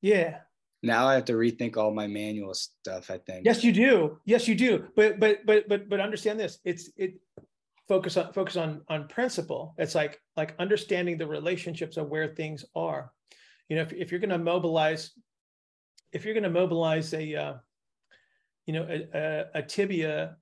[0.02, 0.40] Yeah.
[0.84, 3.10] Now I have to rethink all my manual stuff.
[3.10, 3.46] I think.
[3.46, 4.20] Yes, you do.
[4.26, 4.88] Yes, you do.
[4.96, 6.60] But but but but but understand this.
[6.64, 7.16] It's it
[7.88, 9.74] focus on focus on on principle.
[9.78, 13.12] It's like like understanding the relationships of where things are.
[13.70, 15.12] You know, if, if you're going to mobilize,
[16.12, 17.54] if you're going to mobilize a, uh,
[18.66, 20.38] you know, a, a, a tibia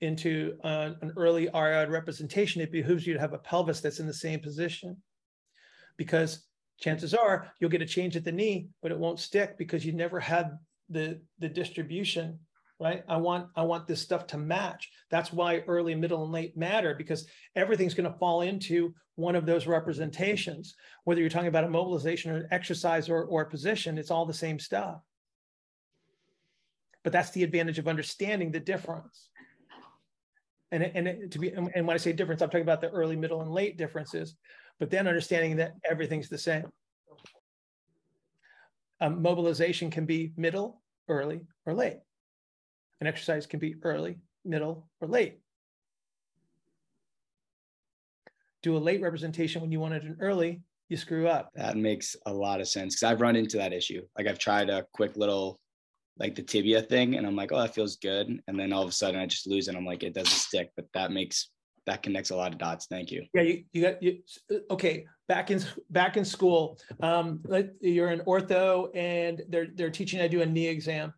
[0.00, 4.06] into uh, an early RI representation, it behooves you to have a pelvis that's in
[4.06, 4.96] the same position,
[5.96, 6.44] because
[6.78, 9.92] chances are you'll get a change at the knee, but it won't stick because you
[9.92, 10.58] never had
[10.90, 12.38] the the distribution
[12.78, 13.02] right?
[13.08, 14.90] I want i want this stuff to match.
[15.10, 19.46] That's why early middle and late matter because everything's going to fall into one of
[19.46, 20.74] those representations
[21.04, 24.26] whether you're talking about a mobilization or an exercise or, or a position it's all
[24.26, 25.00] the same stuff.
[27.02, 29.28] But that's the advantage of understanding the difference.
[30.72, 33.40] And, and to be and when i say difference i'm talking about the early middle
[33.40, 34.36] and late differences
[34.78, 36.66] but then understanding that everything's the same.
[39.00, 41.98] Um, mobilization can be middle early or late
[43.00, 45.40] an exercise can be early, middle, or late.
[48.62, 51.50] Do a late representation when you wanted an early, you screw up.
[51.54, 54.02] That makes a lot of sense because I've run into that issue.
[54.16, 55.60] Like I've tried a quick little,
[56.18, 58.88] like the tibia thing, and I'm like, oh, that feels good, and then all of
[58.88, 59.76] a sudden I just lose it.
[59.76, 61.50] I'm like, it doesn't stick, but that makes
[61.86, 62.86] that connects a lot of dots.
[62.86, 63.26] Thank you.
[63.32, 64.18] Yeah, you, you got you.
[64.70, 70.18] Okay, back in back in school, um, like you're in ortho, and they're they're teaching
[70.18, 71.12] to do a knee exam.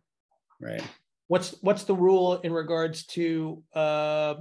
[0.61, 0.83] Right.
[1.29, 4.33] What's what's the rule in regards to uh,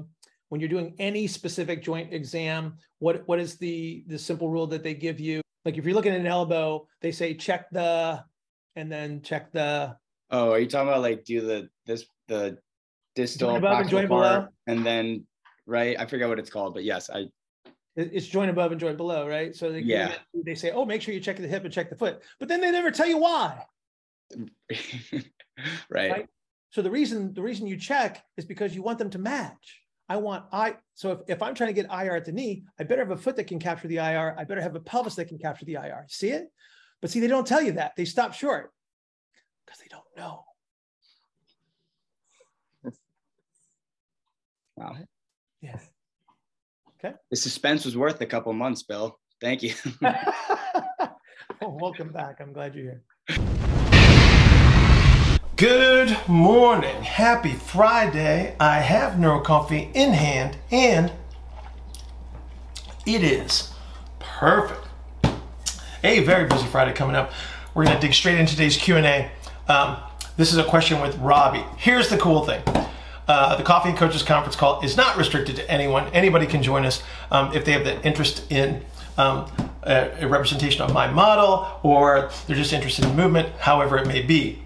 [0.48, 2.78] when you're doing any specific joint exam?
[2.98, 5.42] What what is the the simple rule that they give you?
[5.66, 8.24] Like if you're looking at an elbow, they say check the,
[8.74, 9.98] and then check the
[10.30, 12.56] Oh, are you talking about like do the this the
[13.14, 14.48] distal above and joint below?
[14.66, 15.26] and then
[15.66, 15.94] right?
[16.00, 17.26] I forget what it's called, but yes, I
[17.96, 19.54] It's joint above and joint below, right?
[19.54, 20.14] So they, Yeah.
[20.32, 22.62] they say, oh, make sure you check the hip and check the foot, but then
[22.62, 23.66] they never tell you why.
[24.70, 26.10] right.
[26.10, 26.26] Right.
[26.70, 29.80] So the reason the reason you check is because you want them to match.
[30.08, 32.84] I want I so if, if I'm trying to get IR at the knee, I
[32.84, 34.34] better have a foot that can capture the IR.
[34.38, 36.06] I better have a pelvis that can capture the IR.
[36.08, 36.48] See it?
[37.00, 37.92] But see, they don't tell you that.
[37.96, 38.72] They stop short
[39.66, 40.44] because they don't know.
[44.76, 44.96] Wow.
[45.60, 45.80] Yeah.
[47.04, 47.16] Okay.
[47.30, 49.18] The suspense was worth a couple months, Bill.
[49.40, 49.74] Thank you.
[50.02, 51.10] oh,
[51.80, 52.40] welcome back.
[52.40, 53.77] I'm glad you're here.
[55.58, 57.02] Good morning.
[57.02, 58.54] Happy Friday.
[58.60, 61.10] I have NeuroCoffee in hand and
[63.04, 63.72] it is
[64.20, 64.86] perfect.
[66.04, 67.32] A very busy Friday coming up.
[67.74, 69.32] We're going to dig straight into today's Q&A.
[69.66, 69.96] Um,
[70.36, 71.64] this is a question with Robbie.
[71.76, 72.62] Here's the cool thing.
[73.26, 76.06] Uh, the Coffee and Coaches Conference call is not restricted to anyone.
[76.12, 77.02] Anybody can join us
[77.32, 78.84] um, if they have the interest in
[79.16, 79.50] um,
[79.82, 84.22] a, a representation of my model or they're just interested in movement, however it may
[84.22, 84.62] be.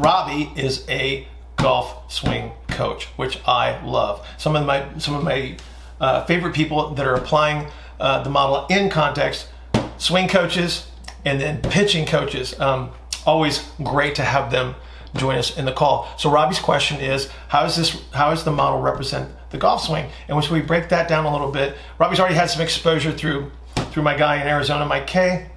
[0.00, 1.26] Robbie is a
[1.56, 4.26] golf swing coach, which I love.
[4.38, 5.56] Some of my some of my
[6.00, 7.68] uh, favorite people that are applying
[7.98, 9.48] uh, the model in context,
[9.98, 10.86] swing coaches,
[11.24, 12.58] and then pitching coaches.
[12.60, 12.90] Um,
[13.26, 14.74] always great to have them
[15.16, 16.08] join us in the call.
[16.18, 18.00] So Robbie's question is, how is this?
[18.12, 20.08] How does the model represent the golf swing?
[20.28, 23.50] And once we break that down a little bit, Robbie's already had some exposure through
[23.90, 25.50] through my guy in Arizona, Mike Kay,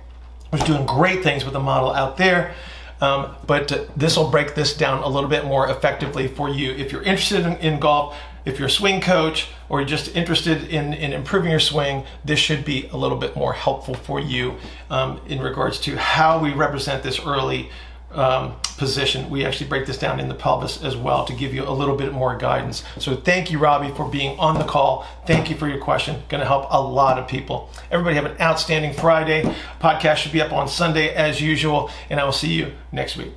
[0.52, 2.56] who's doing great things with the model out there.
[3.02, 6.72] Um, but this will break this down a little bit more effectively for you.
[6.72, 10.68] If you're interested in, in golf, if you're a swing coach, or you're just interested
[10.70, 14.56] in, in improving your swing, this should be a little bit more helpful for you
[14.90, 17.70] um, in regards to how we represent this early
[18.14, 19.30] um, position.
[19.30, 21.96] We actually break this down in the pelvis as well to give you a little
[21.96, 22.84] bit more guidance.
[23.00, 25.06] So thank you, Robbie, for being on the call.
[25.26, 26.22] Thank you for your question.
[26.30, 27.70] Going to help a lot of people.
[27.92, 29.44] Everybody have an outstanding Friday.
[29.80, 33.32] Podcast should be up on Sunday as usual, and I will see you next week.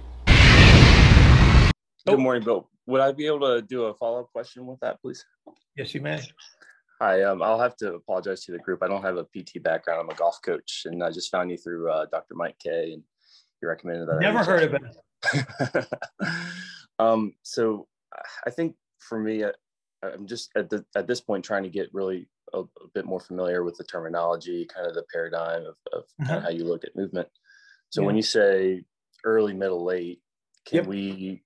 [2.06, 2.68] Good morning, Bill.
[2.86, 5.24] Would I be able to do a follow-up question with that, please?
[5.76, 6.20] Yes, you may.
[7.00, 8.82] Hi, um, I'll have to apologize to the group.
[8.82, 10.00] I don't have a PT background.
[10.00, 12.34] I'm a golf coach, and I just found you through uh, Dr.
[12.34, 13.02] Mike Kay, and
[13.62, 14.20] you recommended that.
[14.20, 15.86] Never heard of it.
[16.98, 17.86] um, so
[18.46, 19.50] I think for me, I,
[20.02, 23.20] I'm just at the at this point trying to get really a, a bit more
[23.20, 26.36] familiar with the terminology, kind of the paradigm of, of kind Mhm.
[26.38, 27.28] of how you look at movement.
[27.90, 28.06] So Yeah.
[28.06, 28.84] when you say
[29.24, 30.20] early, middle, late,
[30.66, 30.86] can Yep.
[30.86, 31.42] we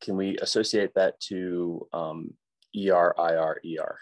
[0.00, 2.34] can we associate that to um,
[2.76, 3.98] ER, IR, ER?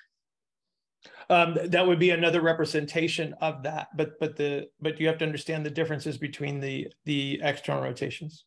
[1.31, 5.25] Um, that would be another representation of that, but but the but you have to
[5.25, 8.45] understand the differences between the the external rotations.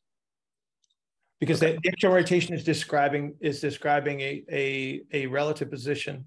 [1.39, 6.25] Because the, the external rotation is describing is describing a a a relative position.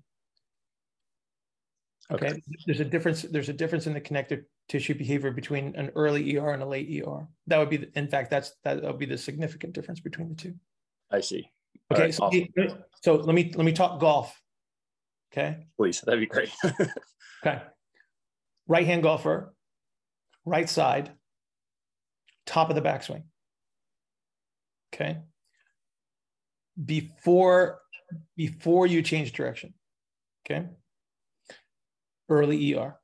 [2.12, 2.33] Okay.
[2.66, 3.22] there's a difference.
[3.22, 6.89] There's a difference in the connective tissue behavior between an early ER and a late
[7.03, 7.28] ER.
[7.47, 10.35] That would be, the, in fact, that's that would be the significant difference between the
[10.35, 10.55] two.
[11.11, 11.49] I see.
[11.93, 12.85] Okay, right, so, awesome.
[13.01, 14.41] so let me let me talk golf.
[15.33, 15.66] Okay.
[15.76, 16.51] Please, that'd be great.
[17.43, 17.62] Okay.
[18.68, 19.55] Right hand golfer,
[20.45, 21.11] right side,
[22.45, 23.22] top of the backswing.
[24.93, 25.16] Okay.
[26.85, 27.81] Before
[28.37, 29.72] before you change direction.
[30.45, 30.66] Okay.
[32.28, 33.01] Early ER.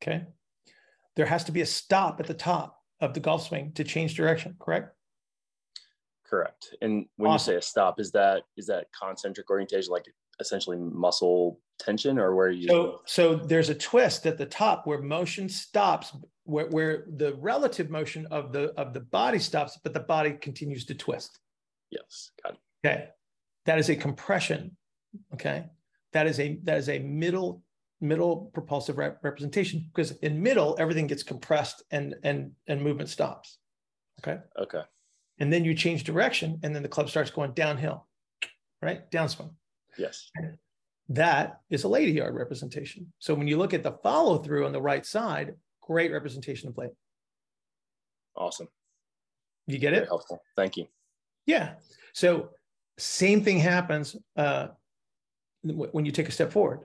[0.00, 0.26] Okay.
[1.16, 4.14] There has to be a stop at the top of the golf swing to change
[4.14, 4.94] direction, correct?
[6.24, 6.72] Correct.
[6.80, 7.54] And when Awesome.
[7.54, 10.06] you say a stop, is that is that concentric orientation, like
[10.40, 12.68] essentially muscle tension, or where you?
[12.68, 16.12] So, so there's a twist at the top where motion stops,
[16.44, 20.84] where, where the relative motion of the of the body stops, but the body continues
[20.86, 21.38] to twist.
[21.90, 22.60] yes, got it.
[22.84, 23.08] Okay,
[23.66, 24.76] that is a compression.
[25.34, 25.66] Okay,
[26.12, 27.62] that is a that is a middle
[28.00, 33.58] middle propulsive rep- representation because in middle everything gets compressed and and and movement stops.
[34.20, 34.82] Okay, Okay,
[35.38, 38.06] and then you change direction, and then the club starts going downhill,
[38.82, 39.50] right downswing.
[40.00, 40.30] Yes,
[41.10, 43.12] that is a late EARD representation.
[43.18, 46.74] So when you look at the follow through on the right side, great representation of
[46.74, 46.90] plate.
[48.36, 48.68] awesome,
[49.66, 50.08] You get very it?
[50.08, 50.40] helpful.
[50.56, 50.86] Thank you.
[51.46, 51.74] Yeah.
[52.14, 52.50] So
[52.98, 54.68] same thing happens uh,
[55.62, 56.80] when you take a step forward,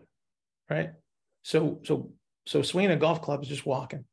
[0.70, 0.92] right?
[1.44, 2.12] So so
[2.46, 4.06] so swinging a golf club is just walking.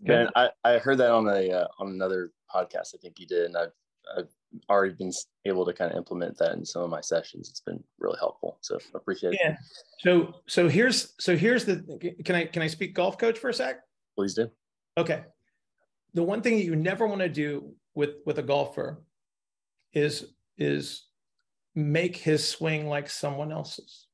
[0.00, 2.94] Ben, I, I heard that on a uh, on another podcast.
[2.94, 3.72] I think you did, and I've
[4.16, 4.28] I've
[4.70, 5.12] already been
[5.44, 7.48] able to kind of implement that in some of my sessions.
[7.48, 8.58] It's been really helpful.
[8.60, 9.40] So appreciate it.
[9.42, 9.56] Yeah.
[10.00, 13.54] So so here's so here's the can I can I speak golf coach for a
[13.54, 13.80] sec?
[14.16, 14.50] Please do.
[14.96, 15.24] Okay.
[16.14, 19.02] The one thing that you never want to do with with a golfer
[19.92, 21.06] is is
[21.74, 24.06] make his swing like someone else's.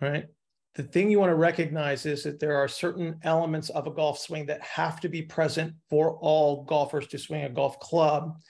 [0.00, 0.26] Right?
[0.78, 4.16] The thing you want to recognize is that there are certain elements of a golf
[4.16, 8.40] swing that have to be present for all golfers to swing a golf club.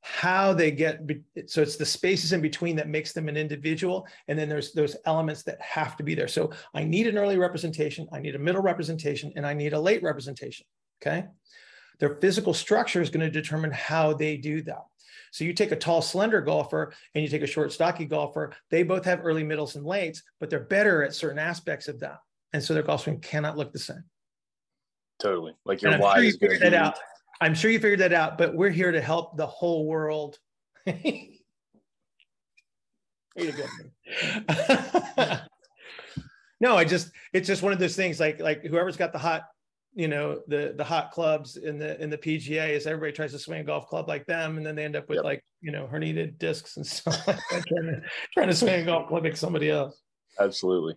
[0.00, 1.00] How they get
[1.46, 4.94] so it's the spaces in between that makes them an individual, and then there's those
[5.06, 6.28] elements that have to be there.
[6.28, 9.80] So I need an early representation, I need a middle representation, and I need a
[9.80, 10.66] late representation.
[11.02, 11.24] Okay.
[11.98, 14.84] Their physical structure is going to determine how they do that.
[15.30, 18.82] So you take a tall, slender golfer and you take a short, stocky golfer, they
[18.82, 22.18] both have early, middles, and lates, but they're better at certain aspects of that.
[22.52, 24.04] And so their golf swing cannot look the same.
[25.18, 25.54] Totally.
[25.64, 26.98] Like your why sure you is going to figured that be out.
[27.40, 30.38] I'm sure you figured that out, but we're here to help the whole world.
[30.86, 31.40] Way
[33.36, 33.64] to go.
[36.60, 39.42] no, I just it's just one of those things like like whoever's got the hot,
[39.96, 43.38] you know, the the hot clubs in the in the PGA is everybody tries to
[43.38, 45.24] swing a golf club like them, and then they end up with Yep.
[45.24, 48.02] like you know herniated discs and stuff like that, trying to
[48.34, 49.98] trying to swing a golf club like somebody else.
[50.38, 50.96] Absolutely.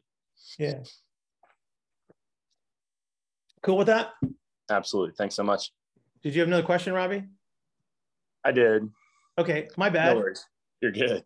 [0.59, 0.79] Yeah.
[3.63, 4.11] Cool with that?
[4.69, 5.15] Absolutely.
[5.17, 5.71] Thanks so much.
[6.21, 7.23] Did you have another question, Robbie?
[8.43, 8.89] I did.
[9.37, 10.15] Okay, my bad.
[10.15, 10.45] No worries.
[10.81, 11.23] You're good.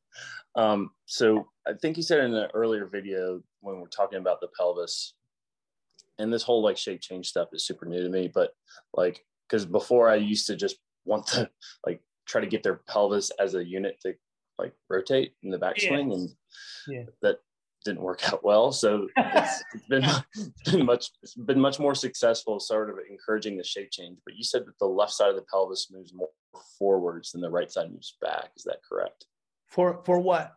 [0.56, 4.50] Um, so I think you said in an earlier video when we're talking about the
[4.58, 5.14] pelvis,
[6.20, 8.52] and this whole like shape change stuff is super new to me, but
[8.94, 11.50] like because before I used to just want to
[11.86, 14.14] like try to get their pelvis as a unit to
[14.58, 16.30] like rotate in the backswing and
[16.88, 17.04] Yeah.
[17.22, 17.40] that
[17.84, 18.72] didn't work out well.
[18.72, 20.04] So it's, it's been
[20.36, 24.20] it's been much it's been much more successful, sort of encouraging the shape change.
[24.26, 26.30] But you said that the left side of the pelvis moves more
[26.80, 28.52] forwards than the right side moves back.
[28.56, 29.26] Is that correct?
[29.68, 30.54] For for what?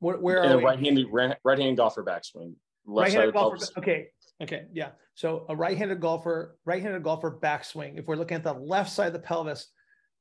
[0.00, 1.06] Where, where are right-handed
[1.44, 3.56] right-handed golfer backswing, left Right-handed golfer.
[3.56, 3.72] pelvis.
[3.78, 4.08] Okay.
[4.42, 4.66] Okay.
[4.72, 4.90] Yeah.
[5.14, 7.98] So a right-handed golfer, right-handed golfer backswing.
[7.98, 9.68] If we're looking at the left side of the pelvis,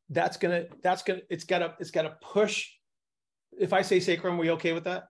[0.09, 2.69] that's gonna that's gonna it's gotta it's gotta push.
[3.57, 5.05] If I say sacrum, we okay with that?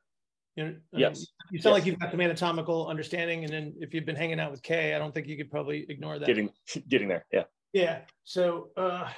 [0.56, 1.26] You know, Yes.
[1.52, 4.52] You sound like you've got some anatomical understanding, and then if you've been hanging out
[4.52, 6.26] with Kay, I don't think you could probably ignore that.
[6.26, 6.50] Getting
[6.88, 7.26] getting there.
[7.34, 7.44] Yeah.
[7.74, 8.02] Yeah.
[8.24, 9.10] So uh.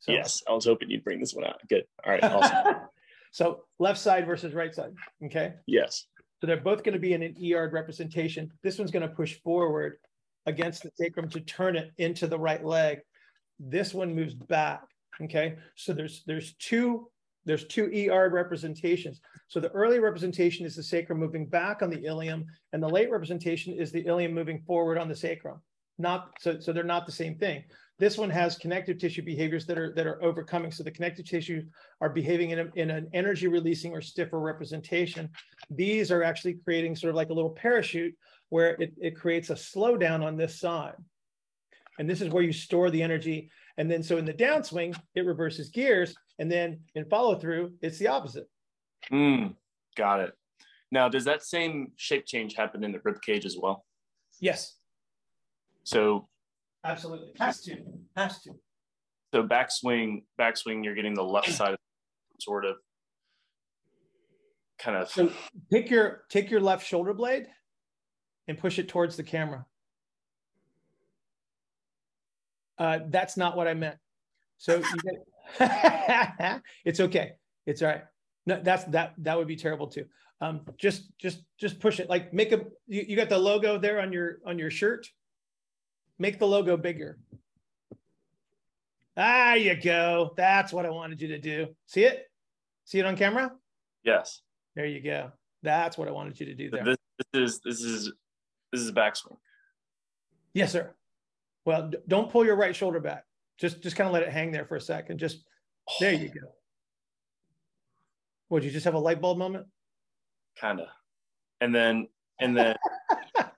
[0.00, 0.42] So- yes.
[0.48, 1.60] I was hoping you'd bring this one out.
[1.68, 1.84] Good.
[2.04, 2.22] All right.
[2.24, 2.76] Awesome.
[3.36, 4.94] So left side versus right side.
[5.26, 5.52] Okay.
[5.66, 6.06] yes.
[6.40, 8.50] So they're both going to be in an ER representation.
[8.62, 9.98] This one's going to push forward
[10.46, 13.00] against the sacrum to turn it into the right leg.
[13.60, 14.84] This one moves back.
[15.22, 15.56] Okay.
[15.74, 17.10] So there's there's two
[17.44, 19.20] there's two ER representations.
[19.48, 23.10] So the early representation is the sacrum moving back on the ilium, and the late
[23.10, 25.60] representation is the ilium moving forward on the sacrum.
[25.98, 27.64] Not so so they're not the same thing.
[27.98, 30.70] This one has connective tissue behaviors that are that are overcoming.
[30.70, 31.64] So the connective tissues
[32.00, 35.30] are behaving in, a, in an energy releasing or stiffer representation.
[35.70, 38.14] These are actually creating sort of like a little parachute
[38.50, 40.94] where it, it creates a slowdown on this side.
[41.98, 43.50] And this is where you store the energy.
[43.78, 46.14] And then so in the downswing, it reverses gears.
[46.38, 48.48] And then in follow through, it's the opposite.
[49.10, 49.54] Mm,
[49.96, 50.32] got it.
[50.92, 53.84] Now, does that same shape change happen in the rib cage as well?
[54.38, 54.74] Yes,
[55.84, 56.28] So,
[56.86, 57.28] absolutely.
[57.38, 57.76] Has to.
[58.16, 58.52] Has to.
[59.32, 61.76] so backswing, backswing, you're getting the left side
[62.40, 62.76] sort of
[64.78, 65.10] kind of.
[65.10, 65.30] So
[65.72, 67.46] take your take your left shoulder blade
[68.48, 69.66] and push it towards the camera.
[72.78, 73.96] Uh, that's not what I meant.
[74.58, 75.14] So you
[75.58, 77.32] get, it's okay.
[77.66, 78.04] It's all right.
[78.46, 80.04] No, that's that that would be terrible too.
[80.40, 82.08] Um, just just just push it.
[82.08, 85.06] Like make a you, you got the logo there on your on your shirt.
[86.18, 87.18] Make the logo bigger.
[89.16, 90.32] There you go.
[90.36, 91.68] That's what I wanted you to do.
[91.86, 92.24] See it?
[92.84, 93.52] See it on camera?
[94.04, 94.40] yes.
[94.74, 95.32] There you go.
[95.62, 96.84] That's what I wanted you to do there.
[96.84, 96.96] This,
[97.32, 98.12] this is this is
[98.72, 99.38] this is a backswing.
[100.52, 100.94] Yes, sir.
[101.64, 103.24] Well, don't pull your right shoulder back.
[103.58, 105.18] Just just kind of let it hang there for a second.
[105.18, 105.44] Just
[105.98, 106.52] there you go.
[108.50, 109.66] Would you just have a light bulb moment?
[110.60, 110.86] kind of
[111.60, 112.06] and then
[112.40, 112.74] and then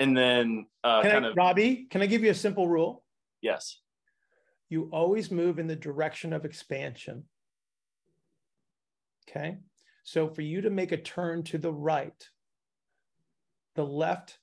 [0.00, 3.04] and then uh Can kind I, of Robbie, can I give you a simple rule?
[3.42, 3.78] yes
[4.68, 7.24] You always move in the direction of expansion.
[9.28, 9.58] Okay.
[10.02, 12.28] So for you to make a turn to the right,
[13.76, 14.38] the left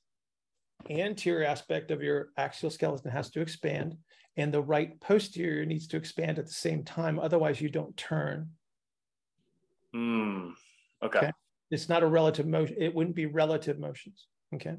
[0.89, 3.97] anterior aspect of your axial skeleton has to expand,
[4.38, 7.20] and the right posterior needs to expand at the same time.
[7.20, 8.49] Otherwise, you don't turn.
[9.95, 10.53] mm,
[11.03, 11.32] okay, Okay.
[11.72, 12.78] It's not a relative motion.
[12.80, 14.28] It wouldn't be relative motions.
[14.55, 14.76] Okay.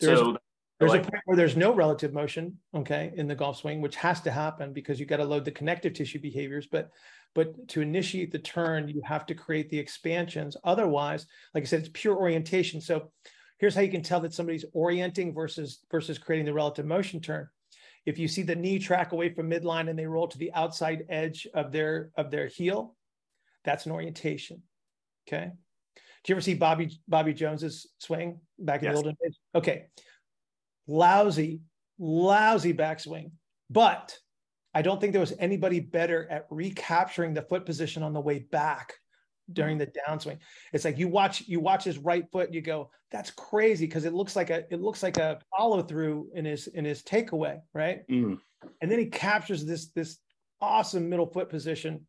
[0.00, 0.36] There's, so
[0.78, 2.58] there's like- a point where there's no relative motion.
[2.74, 3.12] Okay.
[3.16, 5.94] In the golf swing, which has to happen because you got to load the connective
[5.94, 6.66] tissue behaviors.
[6.66, 6.90] But,
[7.34, 10.56] but to initiate the turn, you have to create the expansions.
[10.64, 12.80] Otherwise, like I said, it's pure orientation.
[12.80, 13.10] So
[13.58, 17.48] here's how you can tell that somebody's orienting versus, versus creating the relative motion turn.
[18.04, 21.04] If you see the knee track away from midline and they roll to the outside
[21.08, 22.96] edge of their, of their heel,
[23.64, 24.62] that's an orientation.
[25.28, 25.52] Okay.
[26.24, 28.94] Do you ever see Bobby Bobby Jones's swing back in Yes.
[28.94, 29.38] the olden days?
[29.54, 29.86] Okay.
[30.86, 31.60] Lousy,
[31.98, 33.32] lousy backswing.
[33.70, 34.16] But
[34.74, 38.40] I don't think there was anybody better at recapturing the foot position on the way
[38.40, 38.94] back
[39.52, 40.38] during the downswing.
[40.72, 44.04] It's like you watch you watch his right foot and you go, that's crazy because
[44.04, 47.60] it looks like a it looks like a follow through in his in his takeaway,
[47.74, 48.06] right?
[48.08, 48.38] mm,
[48.80, 50.18] and then he captures this this
[50.60, 52.06] awesome middle foot position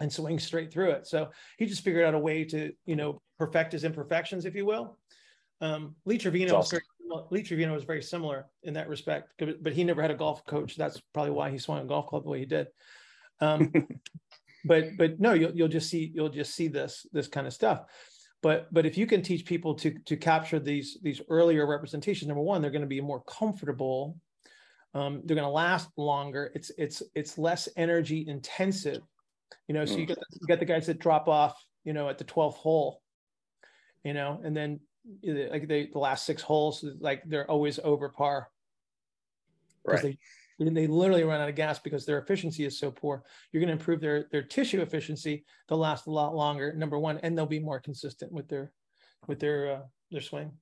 [0.00, 1.06] and swing straight through it.
[1.06, 4.66] So he just figured out a way to you know perfect his imperfections, if you
[4.66, 4.98] will.
[5.60, 9.62] Um, Lee Trevino was very similar- Lee Trevino was very similar in that respect, but
[9.62, 10.76] but he never had a golf coach.
[10.76, 12.68] That's probably why he swung a golf club the way he did.
[13.40, 13.72] Um,
[14.64, 17.84] but but no, you'll you'll just see you'll just see this this kind of stuff.
[18.42, 22.42] But but if you can teach people to to capture these these earlier representations, number
[22.42, 24.16] one, they're going to be more comfortable
[24.94, 26.50] um, they're going to last longer.
[26.54, 29.02] It's it's it's less energy intensive,
[29.68, 29.84] you know.
[29.84, 32.58] So you get you get the guys that drop off, you know, at the twelfth
[32.58, 33.02] hole,
[34.04, 34.80] you know, and then
[35.22, 38.48] like they, the last six holes, like they're always over par
[39.84, 40.18] right they
[40.68, 43.24] they literally run out of gas because their efficiency is so poor.
[43.50, 45.44] You're going to improve their their tissue efficiency.
[45.68, 46.74] They'll last a lot longer.
[46.74, 48.72] Number one, and they'll be more consistent with their
[49.26, 49.80] with their uh,
[50.10, 50.52] their swing.